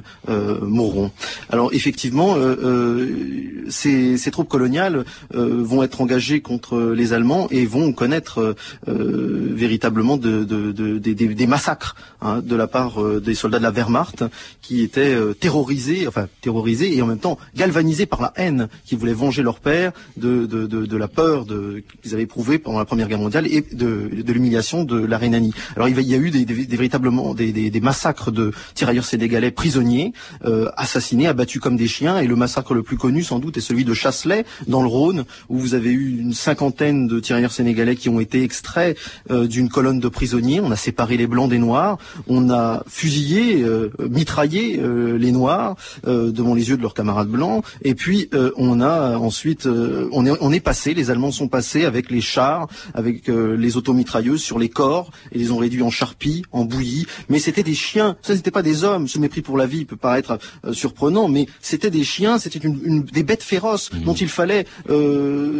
mourront. 0.61 1.11
Alors 1.49 1.73
effectivement, 1.73 2.35
ces, 3.69 4.17
ces, 4.17 4.31
troupes 4.31 4.47
coloniales 4.47 5.03
vont 5.33 5.83
être 5.83 5.99
engagées 5.99 6.41
contre 6.41 6.79
les 6.79 7.13
Allemands 7.13 7.40
et 7.49 7.65
vont 7.65 7.93
connaître 7.93 8.39
euh, 8.39 8.55
euh, 8.87 9.49
véritablement 9.51 10.17
de, 10.17 10.43
des 10.43 11.47
massacres 11.47 11.95
hein, 12.21 12.41
de 12.43 12.55
la 12.55 12.67
part 12.67 13.01
euh, 13.01 13.19
des 13.19 13.35
soldats 13.35 13.59
de 13.59 13.63
la 13.63 13.71
Wehrmacht 13.71 14.23
qui 14.61 14.83
étaient 14.83 15.17
terrorisés, 15.39 16.07
enfin 16.07 16.27
terrorisés 16.41 16.95
et 16.95 17.01
en 17.01 17.07
même 17.07 17.19
temps 17.19 17.37
galvanisés 17.55 18.05
par 18.05 18.21
la 18.21 18.33
haine, 18.35 18.67
qui 18.85 18.95
voulaient 18.95 19.13
venger 19.13 19.41
leur 19.41 19.59
père 19.59 19.91
de, 20.17 20.45
de, 20.45 20.97
la 20.97 21.07
peur 21.07 21.45
qu'ils 21.45 22.13
avaient 22.13 22.23
éprouvée 22.23 22.59
pendant 22.59 22.79
la 22.79 22.85
Première 22.85 23.07
Guerre 23.07 23.19
mondiale 23.19 23.47
et 23.47 23.61
de, 23.61 24.09
l'humiliation 24.11 24.83
de 24.83 24.99
la 24.99 25.17
Rhénanie. 25.17 25.53
Alors 25.75 25.89
il 25.89 25.99
y 25.99 26.13
a 26.13 26.17
eu 26.17 26.29
véritablement 26.29 27.33
des, 27.33 27.81
massacres 27.81 28.31
de 28.31 28.51
tirailleurs 28.75 29.05
sénégalais 29.05 29.51
prisonniers, 29.51 30.13
assassinés, 30.77 31.27
abattus 31.27 31.61
comme 31.61 31.77
des 31.77 31.87
chiens, 31.87 32.19
et 32.19 32.27
le 32.27 32.35
massacre 32.35 32.73
le 32.73 32.83
plus 32.83 32.97
connu 32.97 33.23
sans 33.23 33.39
doute 33.39 33.57
est 33.57 33.61
celui 33.61 33.85
de 33.85 33.93
Chasselet 33.93 34.45
dans 34.67 34.81
le 34.81 34.87
Rhône, 34.87 35.25
où 35.49 35.57
vous 35.57 35.73
avez 35.73 35.91
eu 35.91 36.19
une 36.19 36.33
cinquantaine 36.33 37.07
de 37.07 37.19
tirailleurs 37.19 37.30
sénégalais 37.51 37.95
qui 37.95 38.09
ont 38.09 38.19
été 38.19 38.43
extraits 38.43 38.97
euh, 39.29 39.47
d'une 39.47 39.69
colonne 39.69 39.99
de 39.99 40.07
prisonniers. 40.09 40.59
On 40.59 40.71
a 40.71 40.75
séparé 40.75 41.17
les 41.17 41.27
blancs 41.27 41.49
des 41.49 41.59
noirs. 41.59 41.97
On 42.27 42.49
a 42.49 42.83
fusillé, 42.87 43.61
euh, 43.63 43.89
mitraillé 44.09 44.79
euh, 44.79 45.17
les 45.17 45.31
noirs 45.31 45.75
devant 46.03 46.53
les 46.53 46.69
yeux 46.69 46.77
de 46.77 46.81
leurs 46.81 46.93
camarades 46.93 47.27
blancs. 47.27 47.63
Et 47.83 47.95
puis 47.95 48.29
on 48.57 48.81
a 48.81 49.17
ensuite, 49.17 49.67
on 50.11 50.25
est, 50.25 50.31
on 50.41 50.51
est 50.51 50.59
passé, 50.59 50.93
les 50.93 51.09
Allemands 51.09 51.31
sont 51.31 51.47
passés 51.47 51.85
avec 51.85 52.09
les 52.09 52.21
chars, 52.21 52.67
avec 52.93 53.27
les 53.27 53.77
automitrailleuses 53.77 54.41
sur 54.41 54.59
les 54.59 54.69
corps 54.69 55.11
et 55.31 55.37
les 55.37 55.51
ont 55.51 55.57
réduits 55.57 55.81
en 55.83 55.89
charpie, 55.89 56.43
en 56.51 56.65
bouillie. 56.65 57.05
Mais 57.29 57.39
c'était 57.39 57.63
des 57.63 57.73
chiens. 57.73 58.15
Ça, 58.21 58.33
n'était 58.33 58.51
pas 58.51 58.61
des 58.61 58.83
hommes. 58.83 59.07
Ce 59.07 59.19
mépris 59.19 59.41
pour 59.41 59.57
la 59.57 59.65
vie 59.65 59.85
peut 59.85 59.95
paraître 59.95 60.39
surprenant, 60.71 61.27
mais 61.27 61.47
c'était 61.61 61.91
des 61.91 62.03
chiens. 62.03 62.37
C'était 62.37 62.59
une, 62.59 63.03
des 63.03 63.23
bêtes 63.23 63.43
féroces 63.43 63.91
mmh. 63.91 64.03
dont 64.03 64.13
il 64.13 64.29
fallait 64.29 64.65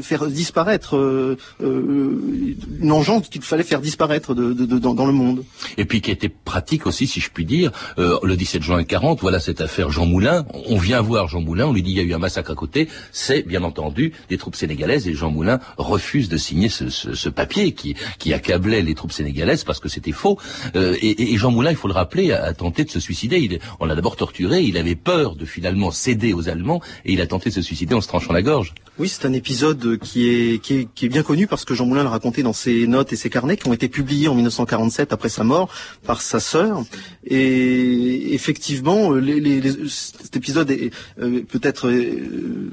faire 0.02 0.28
disparaître 0.28 1.38
une 1.62 2.92
engeance 2.92 3.30
qu'il 3.30 3.42
fallait 3.42 3.64
faire 3.64 3.82
disparaître 3.82 4.34
de, 4.34 4.54
dans, 4.54 5.06
le 5.06 5.14
monde. 5.14 5.44
Et 5.78 5.86
puis 5.86 6.02
qui 6.02 6.12
était 6.12 6.30
pratique 6.30 6.88
aussi, 6.88 7.08
si 7.08 7.20
je 7.20 7.30
puis 7.30 7.46
dire, 7.46 7.72
euh, 7.98 8.18
le 8.24 8.36
17 8.36 8.62
juin 8.62 8.84
40, 8.84 9.20
voilà 9.22 9.40
cette 9.40 9.62
affaire 9.62 9.90
Jean 9.90 10.06
Moulin. 10.06 10.46
On 10.68 10.78
vient 10.78 11.02
voir 11.02 11.28
Jean 11.28 11.42
Moulin, 11.42 11.68
on 11.68 11.74
lui 11.74 11.84
dit 11.84 11.92
il 11.92 11.98
y 11.98 12.00
a 12.00 12.04
eu 12.04 12.14
un 12.14 12.20
massacre 12.20 12.52
à 12.52 12.56
côté. 12.56 12.88
C'est 13.12 13.44
bien 13.44 13.64
entendu 13.64 14.14
des 14.30 14.38
troupes 14.38 14.56
sénégalaises 14.56 15.08
et 15.08 15.14
Jean 15.14 15.32
Moulin 15.32 15.60
refuse 15.78 16.30
de 16.30 16.38
signer 16.38 16.70
ce, 16.70 17.30
papier 17.30 17.74
qui, 17.74 17.96
qui 18.20 18.34
accablait 18.34 18.82
les 18.82 18.96
troupes 18.96 19.12
sénégalaises 19.12 19.64
parce 19.64 19.80
que 19.80 19.90
c'était 19.90 20.12
faux. 20.12 20.38
Euh, 20.76 20.96
et, 21.02 21.38
Jean 21.38 21.52
Moulin, 21.52 21.72
il 21.72 21.78
faut 21.78 21.88
le 21.88 21.94
rappeler, 21.94 22.32
a, 22.32 22.54
tenté 22.54 22.84
de 22.84 22.90
se 22.90 23.00
suicider. 23.00 23.38
Il, 23.40 23.60
on 23.80 23.86
l'a 23.86 23.96
d'abord 23.96 24.16
torturé, 24.16 24.62
il 24.62 24.78
avait 24.78 24.96
peur 24.96 25.36
de 25.36 25.46
finalement 25.46 25.92
céder 25.92 26.34
aux 26.34 26.50
Allemands 26.50 26.82
et 27.06 27.14
il 27.14 27.22
a 27.22 27.28
tenté 27.28 27.50
de 27.50 27.56
se 27.56 27.62
suicider 27.62 27.96
en 27.96 28.02
se 28.02 28.08
tranchant 28.08 28.34
la 28.34 28.42
gorge. 28.42 28.74
Oui, 29.00 29.08
c'est 29.08 29.26
un 29.26 29.34
épisode 29.34 29.98
qui 29.98 30.28
est, 30.28 30.62
qui 30.62 30.74
est, 30.76 30.88
qui 30.94 31.06
est 31.06 31.10
bien 31.10 31.24
connu 31.24 31.48
parce 31.52 31.66
que 31.66 31.74
Jean 31.74 31.86
Moulin 31.86 32.06
l'a 32.06 32.10
raconté 32.10 32.44
dans 32.44 32.54
ses 32.54 32.88
notes 32.88 33.12
et 33.12 33.18
ses 33.18 33.30
carnets 33.30 33.58
qui 33.58 33.68
ont 33.68 33.74
été 33.74 33.90
publiés 33.90 34.30
en 34.30 34.36
1947 34.36 35.12
après 35.12 35.28
sa 35.28 35.44
mort 35.44 35.68
par 36.08 36.22
sa 36.22 36.40
sœur. 36.40 36.86
Et 37.26 38.34
effectivement, 38.34 39.12
les, 39.12 39.62
cet 39.98 40.38
épisode 40.38 40.72
est 40.72 40.92
euh, 41.20 41.42
peut-être, 41.44 41.90
euh, 41.90 42.72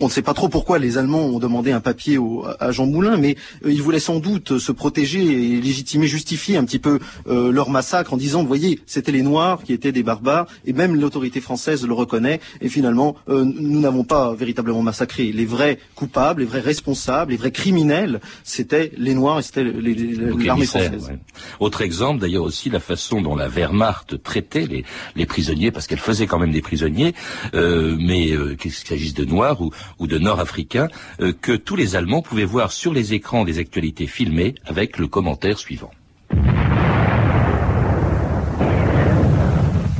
on 0.00 0.06
ne 0.06 0.10
sait 0.10 0.22
pas 0.22 0.32
trop 0.32 0.48
pourquoi 0.48 0.78
les 0.78 0.96
Allemands 0.96 1.26
ont 1.26 1.40
demandé 1.40 1.72
un 1.72 1.80
papier 1.80 2.18
à 2.60 2.70
Jean 2.70 2.86
Moulin, 2.86 3.16
mais 3.16 3.36
euh, 3.64 3.72
ils 3.72 3.82
voulaient 3.82 3.98
sans 3.98 4.20
doute 4.20 4.58
se 4.58 4.70
protéger 4.70 5.20
et 5.20 5.60
légitimer, 5.60 6.06
justifier 6.06 6.56
un 6.56 6.64
petit 6.64 6.78
peu 6.78 7.00
leur 7.26 7.68
massacre 7.68 8.12
en 8.12 8.16
disant, 8.16 8.42
vous 8.42 8.48
voyez, 8.48 8.78
c'était 8.86 9.10
les 9.10 9.22
Noirs 9.22 9.64
qui 9.64 9.72
étaient 9.72 9.90
des 9.90 10.04
barbares, 10.04 10.46
et 10.66 10.72
même 10.72 10.94
l'autorité 10.94 11.40
française 11.40 11.84
le 11.84 11.94
reconnaît. 11.94 12.40
Et 12.60 12.68
finalement, 12.68 13.16
nous 13.26 13.80
n'avons 13.80 14.04
pas 14.04 14.34
véritablement 14.34 14.82
massacré 14.82 15.32
les 15.32 15.44
vrais 15.44 15.78
coupables, 15.96 16.42
les 16.42 16.46
vrais 16.46 16.60
responsables, 16.60 17.32
les 17.32 17.36
vrais 17.36 17.50
criminels, 17.62 18.20
c'était 18.42 18.90
les 18.96 19.14
Noirs 19.14 19.38
et 19.38 19.42
c'était 19.42 19.64
l'armée 19.64 20.66
française. 20.66 21.12
Autre 21.60 21.82
exemple, 21.82 22.20
d'ailleurs 22.20 22.44
aussi, 22.44 22.70
la 22.70 22.80
façon 22.80 23.20
dont 23.20 23.36
la 23.36 23.48
Wehrmacht 23.48 24.20
traitait 24.22 24.66
les, 25.14 25.26
prisonniers, 25.26 25.70
parce 25.70 25.86
qu'elle 25.86 26.00
faisait 26.10 26.26
quand 26.26 26.40
même 26.40 26.50
des 26.50 26.62
prisonniers, 26.62 27.14
euh, 27.54 27.96
mais 28.00 28.32
euh, 28.32 28.56
qu'il 28.56 28.72
s'agisse 28.72 29.14
de 29.14 29.24
Noirs 29.24 29.60
ou, 29.60 30.06
de 30.06 30.18
Nord-Africains, 30.18 30.88
euh, 31.20 31.32
que 31.32 31.52
tous 31.52 31.76
les 31.76 31.94
Allemands 31.94 32.22
pouvaient 32.22 32.50
voir 32.56 32.72
sur 32.72 32.92
les 32.92 33.14
écrans 33.14 33.44
des 33.44 33.58
actualités 33.58 34.08
filmées 34.08 34.54
avec 34.64 34.98
le 34.98 35.06
commentaire 35.06 35.58
suivant. 35.58 35.92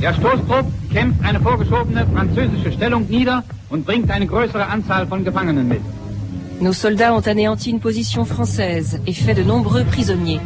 Der 0.01 0.13
Stoßtrupp 0.13 0.65
kämpft 0.91 1.23
eine 1.23 1.39
vorgeschobene 1.39 2.05
französische 2.13 2.73
Stellung 2.73 3.07
nieder 3.07 3.41
und 3.69 3.85
bringt 3.85 4.11
eine 4.11 4.27
größere 4.27 4.65
Anzahl 4.67 5.07
von 5.07 5.23
Gefangenen 5.23 5.69
mit. 5.69 6.02
Nos 6.63 6.71
soldats 6.71 7.13
ont 7.13 7.19
anéanti 7.19 7.71
une 7.71 7.81
position 7.81 8.23
française 8.23 9.01
et 9.05 9.11
fait 9.11 9.33
de 9.33 9.43
nombreux 9.43 9.83
prisonniers. 9.83 10.39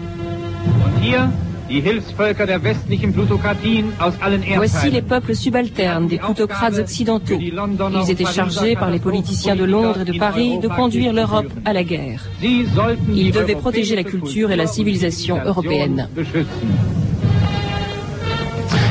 Voici 4.56 4.90
les 4.90 5.04
peuples 5.04 5.36
subalternes 5.36 6.08
des 6.08 6.18
plutocrates 6.18 6.80
occidentaux. 6.80 7.40
Ils 7.40 8.10
étaient 8.10 8.26
chargés 8.26 8.76
par 8.76 8.90
les 8.90 8.98
politiciens 8.98 9.56
de 9.56 9.66
Londres 9.66 10.02
et 10.02 10.06
de 10.06 10.18
Paris 10.18 10.58
de 10.58 10.68
conduire 10.68 11.14
l'Europe 11.14 11.54
à 11.66 11.74
la 11.74 11.84
guerre. 11.84 12.26
Ils 12.42 13.32
devaient 13.32 13.54
protéger 13.54 13.96
la 13.96 14.04
culture 14.04 14.50
et 14.50 14.56
la 14.56 14.66
civilisation 14.66 15.38
européenne. 15.46 16.10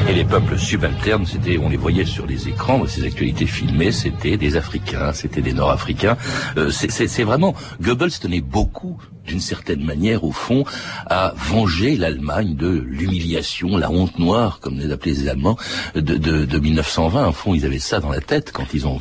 Et 0.09 0.15
les 0.15 0.25
peuples 0.25 0.57
subalternes, 0.57 1.27
c'était, 1.27 1.59
on 1.59 1.69
les 1.69 1.77
voyait 1.77 2.05
sur 2.05 2.27
les 2.27 2.49
écrans, 2.49 2.87
ces 2.87 3.05
actualités 3.05 3.47
filmées, 3.47 3.91
c'était 3.91 4.37
des 4.37 4.57
Africains, 4.57 5.13
c'était 5.13 5.43
des 5.43 5.53
Nord-Africains. 5.53 6.17
Euh, 6.57 6.71
c'est 6.71 7.25
vraiment, 7.25 7.55
Goebbels 7.81 8.13
tenait 8.13 8.41
beaucoup 8.41 9.01
d'une 9.27 9.41
certaine 9.41 9.85
manière, 9.85 10.25
au 10.25 10.33
fond, 10.33 10.65
à 11.07 11.35
venger 11.37 11.97
l'Allemagne 11.97 12.57
de 12.57 12.69
l'humiliation, 12.69 13.77
la 13.77 13.91
honte 13.91 14.19
noire, 14.19 14.61
comme 14.61 14.79
les 14.79 14.91
appelaient 14.91 15.13
les 15.13 15.29
Allemands, 15.29 15.57
de, 15.95 16.01
de, 16.01 16.45
de 16.45 16.59
1920. 16.59 17.29
Au 17.29 17.33
fond, 17.33 17.55
ils 17.55 17.65
avaient 17.65 17.79
ça 17.79 18.01
dans 18.01 18.11
la 18.11 18.21
tête 18.21 18.53
quand 18.53 18.67
ils 18.75 18.87
ont... 18.87 18.99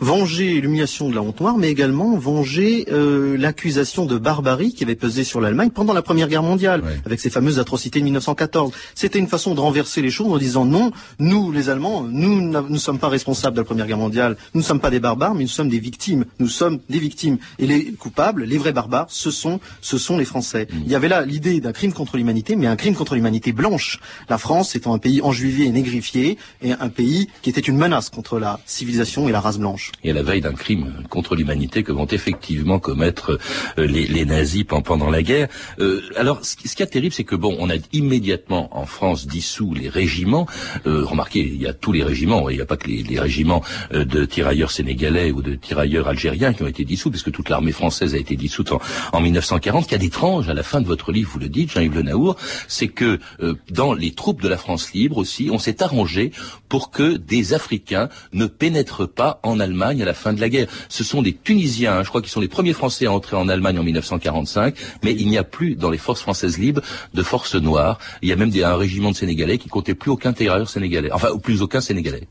Venger 0.00 0.60
l'humiliation 0.60 1.10
de 1.10 1.14
la 1.14 1.22
honte 1.22 1.40
noire, 1.40 1.58
mais 1.58 1.68
également 1.68 2.16
venger 2.16 2.86
euh, 2.90 3.36
l'accusation 3.36 4.06
de 4.06 4.18
barbarie 4.18 4.72
qui 4.72 4.84
avait 4.84 4.94
pesé 4.94 5.24
sur 5.24 5.40
l'Allemagne 5.40 5.70
pendant 5.70 5.92
la 5.92 6.02
Première 6.02 6.28
Guerre 6.28 6.42
mondiale, 6.42 6.82
avec 7.04 7.20
ces 7.20 7.30
fameuses 7.30 7.58
atrocités 7.58 7.98
de 7.98 8.04
1914. 8.04 8.72
C'était 8.94 9.18
une 9.18 9.28
façon 9.28 9.54
de 9.54 9.60
renverser 9.60 10.02
les 10.02 10.10
choses 10.10 10.32
en 10.32 10.38
disant 10.38 10.64
non, 10.64 10.92
nous, 11.18 11.52
les 11.52 11.68
Allemands, 11.68 12.02
nous 12.02 12.40
ne 12.40 12.78
sommes 12.78 12.98
pas 12.98 13.08
responsables 13.08 13.56
de 13.56 13.60
la 13.60 13.64
Première 13.64 13.86
Guerre 13.86 13.98
mondiale, 13.98 14.36
nous 14.54 14.60
ne 14.60 14.66
sommes 14.66 14.80
pas 14.80 14.90
des 14.90 15.00
barbares, 15.00 15.34
mais 15.34 15.42
nous 15.42 15.48
sommes 15.48 15.68
des 15.68 15.78
victimes. 15.78 16.24
Nous 16.38 16.48
sommes 16.48 16.78
des 16.88 16.98
victimes. 16.98 17.38
Et 17.58 17.66
les 17.66 17.92
coupables, 17.92 18.44
les 18.44 18.58
vrais 18.58 18.72
barbares, 18.72 19.06
ce 19.08 19.30
sont, 19.30 19.60
ce 19.80 19.98
sont 19.98 20.16
les 20.16 20.24
Français. 20.24 20.66
Mm. 20.70 20.76
Il 20.84 20.90
y 20.90 20.94
avait 20.94 21.08
là 21.08 21.24
l'idée 21.24 21.60
d'un 21.60 21.72
crime 21.72 21.92
contre 21.92 22.16
l'humanité, 22.16 22.56
mais 22.56 22.66
un 22.66 22.76
crime 22.76 22.94
contre 22.94 23.14
l'humanité 23.14 23.52
blanche. 23.52 24.00
La 24.28 24.38
France 24.38 24.76
étant 24.76 24.94
un 24.94 24.98
pays 24.98 25.20
enjuivé 25.22 25.64
et 25.64 25.70
négrifié, 25.70 26.38
et 26.62 26.72
un 26.72 26.88
pays 26.88 27.28
qui 27.42 27.50
était 27.50 27.60
une 27.60 27.76
menace 27.76 28.10
contre 28.10 28.38
la 28.38 28.60
civilisation 28.66 29.28
et 29.28 29.32
la 29.32 29.40
race 29.40 29.58
blanche. 29.58 29.92
Et 30.04 30.10
à 30.10 30.14
la 30.14 30.22
veille 30.22 30.40
d'un 30.40 30.52
crime 30.52 30.92
contre 31.08 31.34
l'humanité 31.34 31.82
que 31.82 31.92
vont 31.92 32.06
effectivement 32.06 32.78
commettre 32.78 33.38
euh, 33.78 33.86
les, 33.86 34.24
nazis 34.24 34.64
pendant 34.64 35.10
la 35.10 35.22
guerre. 35.22 35.48
Euh, 35.80 36.00
alors, 36.16 36.44
ce, 36.44 36.56
qui 36.56 36.82
est 36.82 36.86
terrible, 36.86 37.12
c'est 37.12 37.24
que 37.24 37.36
bon, 37.36 37.56
on 37.58 37.70
a 37.70 37.74
immédiatement 37.92 38.76
en 38.76 38.86
France 38.86 39.26
dissous 39.26 39.74
les 39.74 39.88
régiments. 39.88 40.46
Euh, 40.86 41.04
remarquez, 41.04 41.40
il 41.40 41.60
y 41.60 41.66
a 41.66 41.72
tous 41.72 41.92
les 41.92 42.04
régiments, 42.04 42.48
il 42.48 42.56
n'y 42.56 42.62
a 42.62 42.66
pas 42.66 42.76
que 42.76 42.88
les, 42.88 43.02
les 43.02 43.18
régiments 43.18 43.62
de 43.92 44.24
tirailleurs 44.24 44.70
sénégalais 44.70 45.32
ou 45.32 45.42
de 45.42 45.54
tirailleurs 45.54 46.08
algériens 46.08 46.52
qui 46.52 46.62
ont 46.62 46.68
été 46.68 46.84
dissous, 46.84 47.10
puisque 47.10 47.32
toute 47.32 47.48
l'armée 47.48 47.72
française 47.72 48.14
a 48.14 48.18
été 48.18 48.36
dissoute 48.36 48.72
en, 48.72 48.80
en 49.12 49.20
1940. 49.52 49.84
Ce 49.84 49.88
qu'il 49.88 49.92
y 49.92 50.00
a 50.00 50.04
d'étrange 50.04 50.48
à 50.48 50.54
la 50.54 50.62
fin 50.62 50.80
de 50.80 50.86
votre 50.86 51.12
livre, 51.12 51.30
vous 51.32 51.38
le 51.38 51.48
dites, 51.48 51.70
Jean-Yves 51.72 51.94
Le 51.94 52.02
Naour, 52.02 52.36
c'est 52.68 52.88
que 52.88 53.18
euh, 53.40 53.54
dans 53.70 53.92
les 53.92 54.12
troupes 54.12 54.40
de 54.42 54.48
la 54.48 54.56
France 54.56 54.92
libre 54.92 55.18
aussi, 55.18 55.50
on 55.50 55.58
s'est 55.58 55.82
arrangé 55.82 56.32
pour 56.68 56.90
que 56.90 57.16
des 57.16 57.54
Africains 57.54 58.08
ne 58.32 58.46
pénètrent 58.46 59.08
pas 59.08 59.40
en 59.42 59.60
Allemagne 59.60 60.02
à 60.02 60.04
la 60.04 60.14
fin 60.14 60.32
de 60.32 60.40
la 60.40 60.48
guerre. 60.48 60.68
Ce 60.88 61.04
sont 61.04 61.22
des 61.22 61.34
Tunisiens, 61.34 61.98
hein, 61.98 62.02
je 62.02 62.08
crois 62.08 62.22
qu'ils 62.22 62.30
sont 62.30 62.40
les 62.40 62.48
premiers 62.48 62.72
Français 62.72 63.06
à 63.06 63.12
entrer 63.12 63.36
en 63.36 63.48
Allemagne 63.48 63.78
en 63.78 63.84
1945, 63.84 64.74
mais 65.02 65.12
il 65.12 65.28
n'y 65.28 65.38
a 65.38 65.44
plus 65.44 65.74
dans 65.74 65.90
les 65.90 65.98
forces 65.98 66.20
françaises 66.22 66.58
libres 66.58 66.82
de 67.12 67.22
forces 67.22 67.54
noires. 67.54 67.98
Il 68.22 68.28
y 68.28 68.32
a 68.32 68.36
même 68.36 68.50
des, 68.50 68.62
un 68.62 68.76
régiment 68.76 69.10
de 69.10 69.16
Sénégalais 69.16 69.58
qui 69.58 69.68
comptait 69.68 69.94
plus 69.94 70.10
aucun 70.10 70.32
tirailleur 70.32 70.68
sénégalais, 70.68 71.12
enfin 71.12 71.36
plus 71.38 71.62
aucun 71.62 71.80
Sénégalais. 71.80 72.28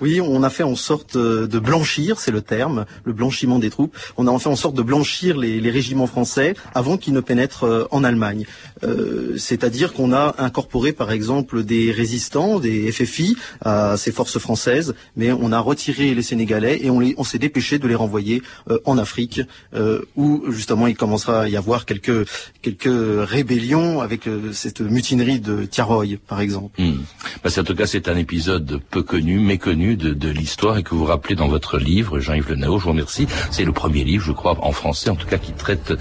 Oui, 0.00 0.20
on 0.20 0.42
a 0.42 0.50
fait 0.50 0.62
en 0.62 0.76
sorte 0.76 1.16
euh, 1.16 1.46
de 1.46 1.58
blanchir, 1.58 2.20
c'est 2.20 2.30
le 2.30 2.40
terme, 2.40 2.86
le 3.04 3.12
blanchiment 3.12 3.58
des 3.58 3.70
troupes. 3.70 3.96
On 4.16 4.26
a 4.26 4.38
fait 4.38 4.48
en 4.48 4.56
sorte 4.56 4.76
de 4.76 4.82
blanchir 4.82 5.36
les, 5.36 5.68
régiments 5.70 6.06
français 6.06 6.54
avant 6.74 6.96
qu'ils 6.96 7.12
ne 7.12 7.20
pénètrent 7.20 7.64
euh, 7.64 7.84
en 7.90 8.02
Allemagne. 8.04 8.46
Euh, 8.84 9.36
C'est-à-dire 9.36 9.92
qu'on 9.92 10.12
a 10.12 10.36
incorporé, 10.38 10.92
par 10.92 11.10
exemple, 11.10 11.62
des 11.62 11.92
résistants, 11.92 12.58
des 12.58 12.90
FFI 12.90 13.36
à 13.60 13.96
ces 13.96 14.12
forces 14.12 14.38
françaises, 14.38 14.94
mais 15.16 15.32
on 15.32 15.52
a 15.52 15.58
retiré 15.58 16.14
les 16.14 16.22
Sénégalais 16.22 16.80
et 16.82 16.90
on, 16.90 17.24
s'est 17.24 17.38
dépêché 17.38 17.78
de 17.78 17.86
les 17.86 17.94
renvoyer 17.94 18.42
en 18.86 18.96
Afrique, 18.96 19.42
où 20.16 20.44
justement 20.48 20.86
il 20.86 20.96
commencera 20.96 21.42
à 21.42 21.48
y 21.48 21.56
avoir 21.56 21.84
quelques 21.84 22.26
quelques 22.62 23.28
rébellions 23.28 24.00
avec 24.00 24.22
cette 24.52 24.80
mutinerie 24.80 25.40
de 25.40 25.66
Tiaroy, 25.66 26.16
par 26.26 26.40
exemple. 26.40 26.80
Hmm. 26.80 27.02
Bah, 27.44 27.50
en 27.56 27.64
tout 27.64 27.74
cas, 27.74 27.86
un 28.06 28.16
épisode 28.16 28.80
peu 28.90 29.02
connu, 29.02 29.38
méconnu 29.38 29.87
de, 29.96 30.28
l'histoire 30.28 30.78
et 30.78 30.82
que 30.82 30.94
vous 30.94 31.04
rappelez 31.04 31.34
dans 31.34 31.48
votre 31.48 31.78
livre, 31.78 32.20
Jean-Yves 32.20 32.50
Le 32.50 32.56
Nao, 32.56 32.78
je 32.78 32.84
vous 32.84 32.90
remercie. 32.90 33.26
C'est 33.50 33.64
le 33.64 33.72
premier 33.72 34.04
livre, 34.04 34.24
je 34.24 34.32
crois, 34.32 34.56
en 34.60 34.72
français, 34.72 35.10
en 35.10 35.16
tout 35.16 35.26
cas, 35.26 35.38
qui 35.38 35.52
traite 35.52 35.92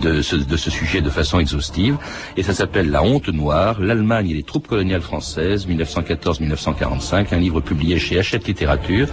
de 0.00 0.22
ce, 0.22 0.36
de 0.36 0.56
ce 0.56 0.70
sujet 0.70 1.00
de 1.00 1.10
façon 1.10 1.40
exhaustive. 1.40 1.96
Et 2.36 2.42
ça 2.42 2.54
s'appelle 2.54 2.90
La 2.90 3.02
honte 3.02 3.28
noire, 3.28 3.80
l'Allemagne 3.80 4.30
et 4.30 4.34
les 4.34 4.42
troupes 4.42 4.68
coloniales 4.68 5.02
françaises, 5.02 5.66
1914-1945, 5.66 7.34
un 7.34 7.38
livre 7.38 7.60
publié 7.60 7.98
chez 7.98 8.18
Hachette 8.18 8.46
Littérature 8.46 9.08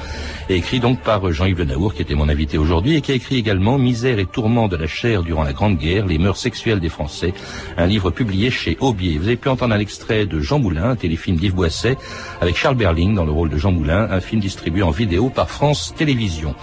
et 0.49 0.55
écrit 0.55 0.79
donc 0.79 1.01
par 1.01 1.31
Jean-Yves 1.31 1.59
Le 1.59 1.65
Naour, 1.65 1.93
qui 1.93 2.01
était 2.01 2.15
mon 2.15 2.29
invité 2.29 2.57
aujourd'hui, 2.57 2.95
et 2.95 3.01
qui 3.01 3.11
a 3.11 3.15
écrit 3.15 3.37
également 3.37 3.77
Misère 3.77 4.19
et 4.19 4.25
tourment 4.25 4.67
de 4.67 4.75
la 4.75 4.87
chair 4.87 5.23
durant 5.23 5.43
la 5.43 5.53
Grande 5.53 5.77
Guerre, 5.77 6.05
les 6.05 6.17
mœurs 6.17 6.39
sexuelles 6.39 6.79
des 6.79 6.89
Français, 6.89 7.33
un 7.77 7.85
livre 7.85 8.09
publié 8.11 8.49
chez 8.49 8.77
Aubier. 8.79 9.17
Vous 9.17 9.27
avez 9.27 9.37
pu 9.37 9.49
entendre 9.49 9.75
un 9.75 9.79
extrait 9.79 10.25
de 10.25 10.39
Jean 10.39 10.59
Moulin, 10.59 10.95
téléfilm 10.95 11.37
d'Yves 11.37 11.53
Boisset, 11.53 11.97
avec 12.41 12.57
Charles 12.57 12.75
Berling 12.75 13.15
dans 13.15 13.25
le 13.25 13.31
rôle 13.31 13.49
de 13.49 13.57
Jean 13.57 13.71
Moulin, 13.71 14.07
un 14.19 14.21
film 14.21 14.41
distribué 14.41 14.83
en 14.83 14.91
vidéo 14.91 15.29
par 15.29 15.49
France 15.49 15.93
Télévisions. 15.97 16.53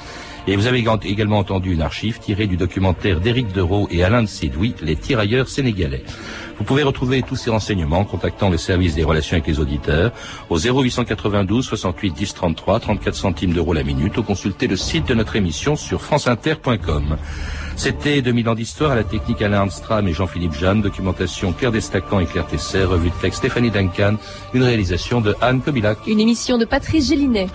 Et 0.48 0.54
vous 0.54 0.66
avez 0.66 0.84
également 1.04 1.38
entendu 1.38 1.72
une 1.72 1.82
archive 1.82 2.20
tirée 2.20 2.46
du 2.46 2.56
documentaire 2.56 3.20
d'Éric 3.20 3.52
Dereau 3.52 3.88
et 3.90 4.04
Alain 4.04 4.22
de 4.22 4.28
Sédoui, 4.28 4.74
Les 4.80 4.94
tirailleurs 4.94 5.48
sénégalais. 5.48 6.04
Vous 6.58 6.64
pouvez 6.64 6.84
retrouver 6.84 7.22
tous 7.22 7.36
ces 7.36 7.50
renseignements 7.50 8.00
en 8.00 8.04
contactant 8.04 8.48
le 8.48 8.56
service 8.56 8.94
des 8.94 9.04
relations 9.04 9.34
avec 9.34 9.46
les 9.46 9.58
auditeurs 9.60 10.12
au 10.48 10.58
0892 10.58 11.64
68 11.66 12.12
10 12.12 12.34
33 12.34 12.80
34 12.80 13.14
centimes 13.14 13.52
d'euros 13.52 13.74
la 13.74 13.82
minute 13.82 14.16
ou 14.16 14.22
consulter 14.22 14.66
le 14.66 14.76
site 14.76 15.08
de 15.08 15.14
notre 15.14 15.36
émission 15.36 15.76
sur 15.76 16.00
franceinter.com. 16.00 17.16
C'était 17.76 18.22
2000 18.22 18.48
ans 18.48 18.54
d'histoire 18.54 18.92
à 18.92 18.94
la 18.94 19.04
technique 19.04 19.42
Alain 19.42 19.58
Armstrong 19.58 20.08
et 20.08 20.14
Jean-Philippe 20.14 20.54
Jeanne, 20.54 20.80
documentation 20.80 21.52
Claire 21.52 21.72
Destacan 21.72 22.20
et 22.20 22.26
Claire 22.26 22.46
Tesser, 22.46 22.84
revue 22.84 23.10
de 23.10 23.14
texte 23.20 23.40
Stéphanie 23.40 23.70
Duncan, 23.70 24.16
une 24.54 24.62
réalisation 24.62 25.20
de 25.20 25.36
Anne 25.42 25.60
Kobilac. 25.60 25.98
Une 26.06 26.20
émission 26.20 26.56
de 26.56 26.64
Patrice 26.64 27.08
Gélinet. 27.08 27.48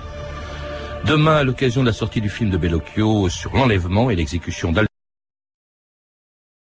Demain, 1.06 1.38
à 1.38 1.44
l'occasion 1.44 1.82
de 1.82 1.88
la 1.88 1.94
sortie 1.94 2.22
du 2.22 2.30
film 2.30 2.52
de 2.52 2.58
Bellocchio 2.58 3.28
sur 3.28 3.54
l'enlèvement 3.56 4.12
et 4.12 4.16
l'exécution 4.16 4.72
d'Al 4.72 4.86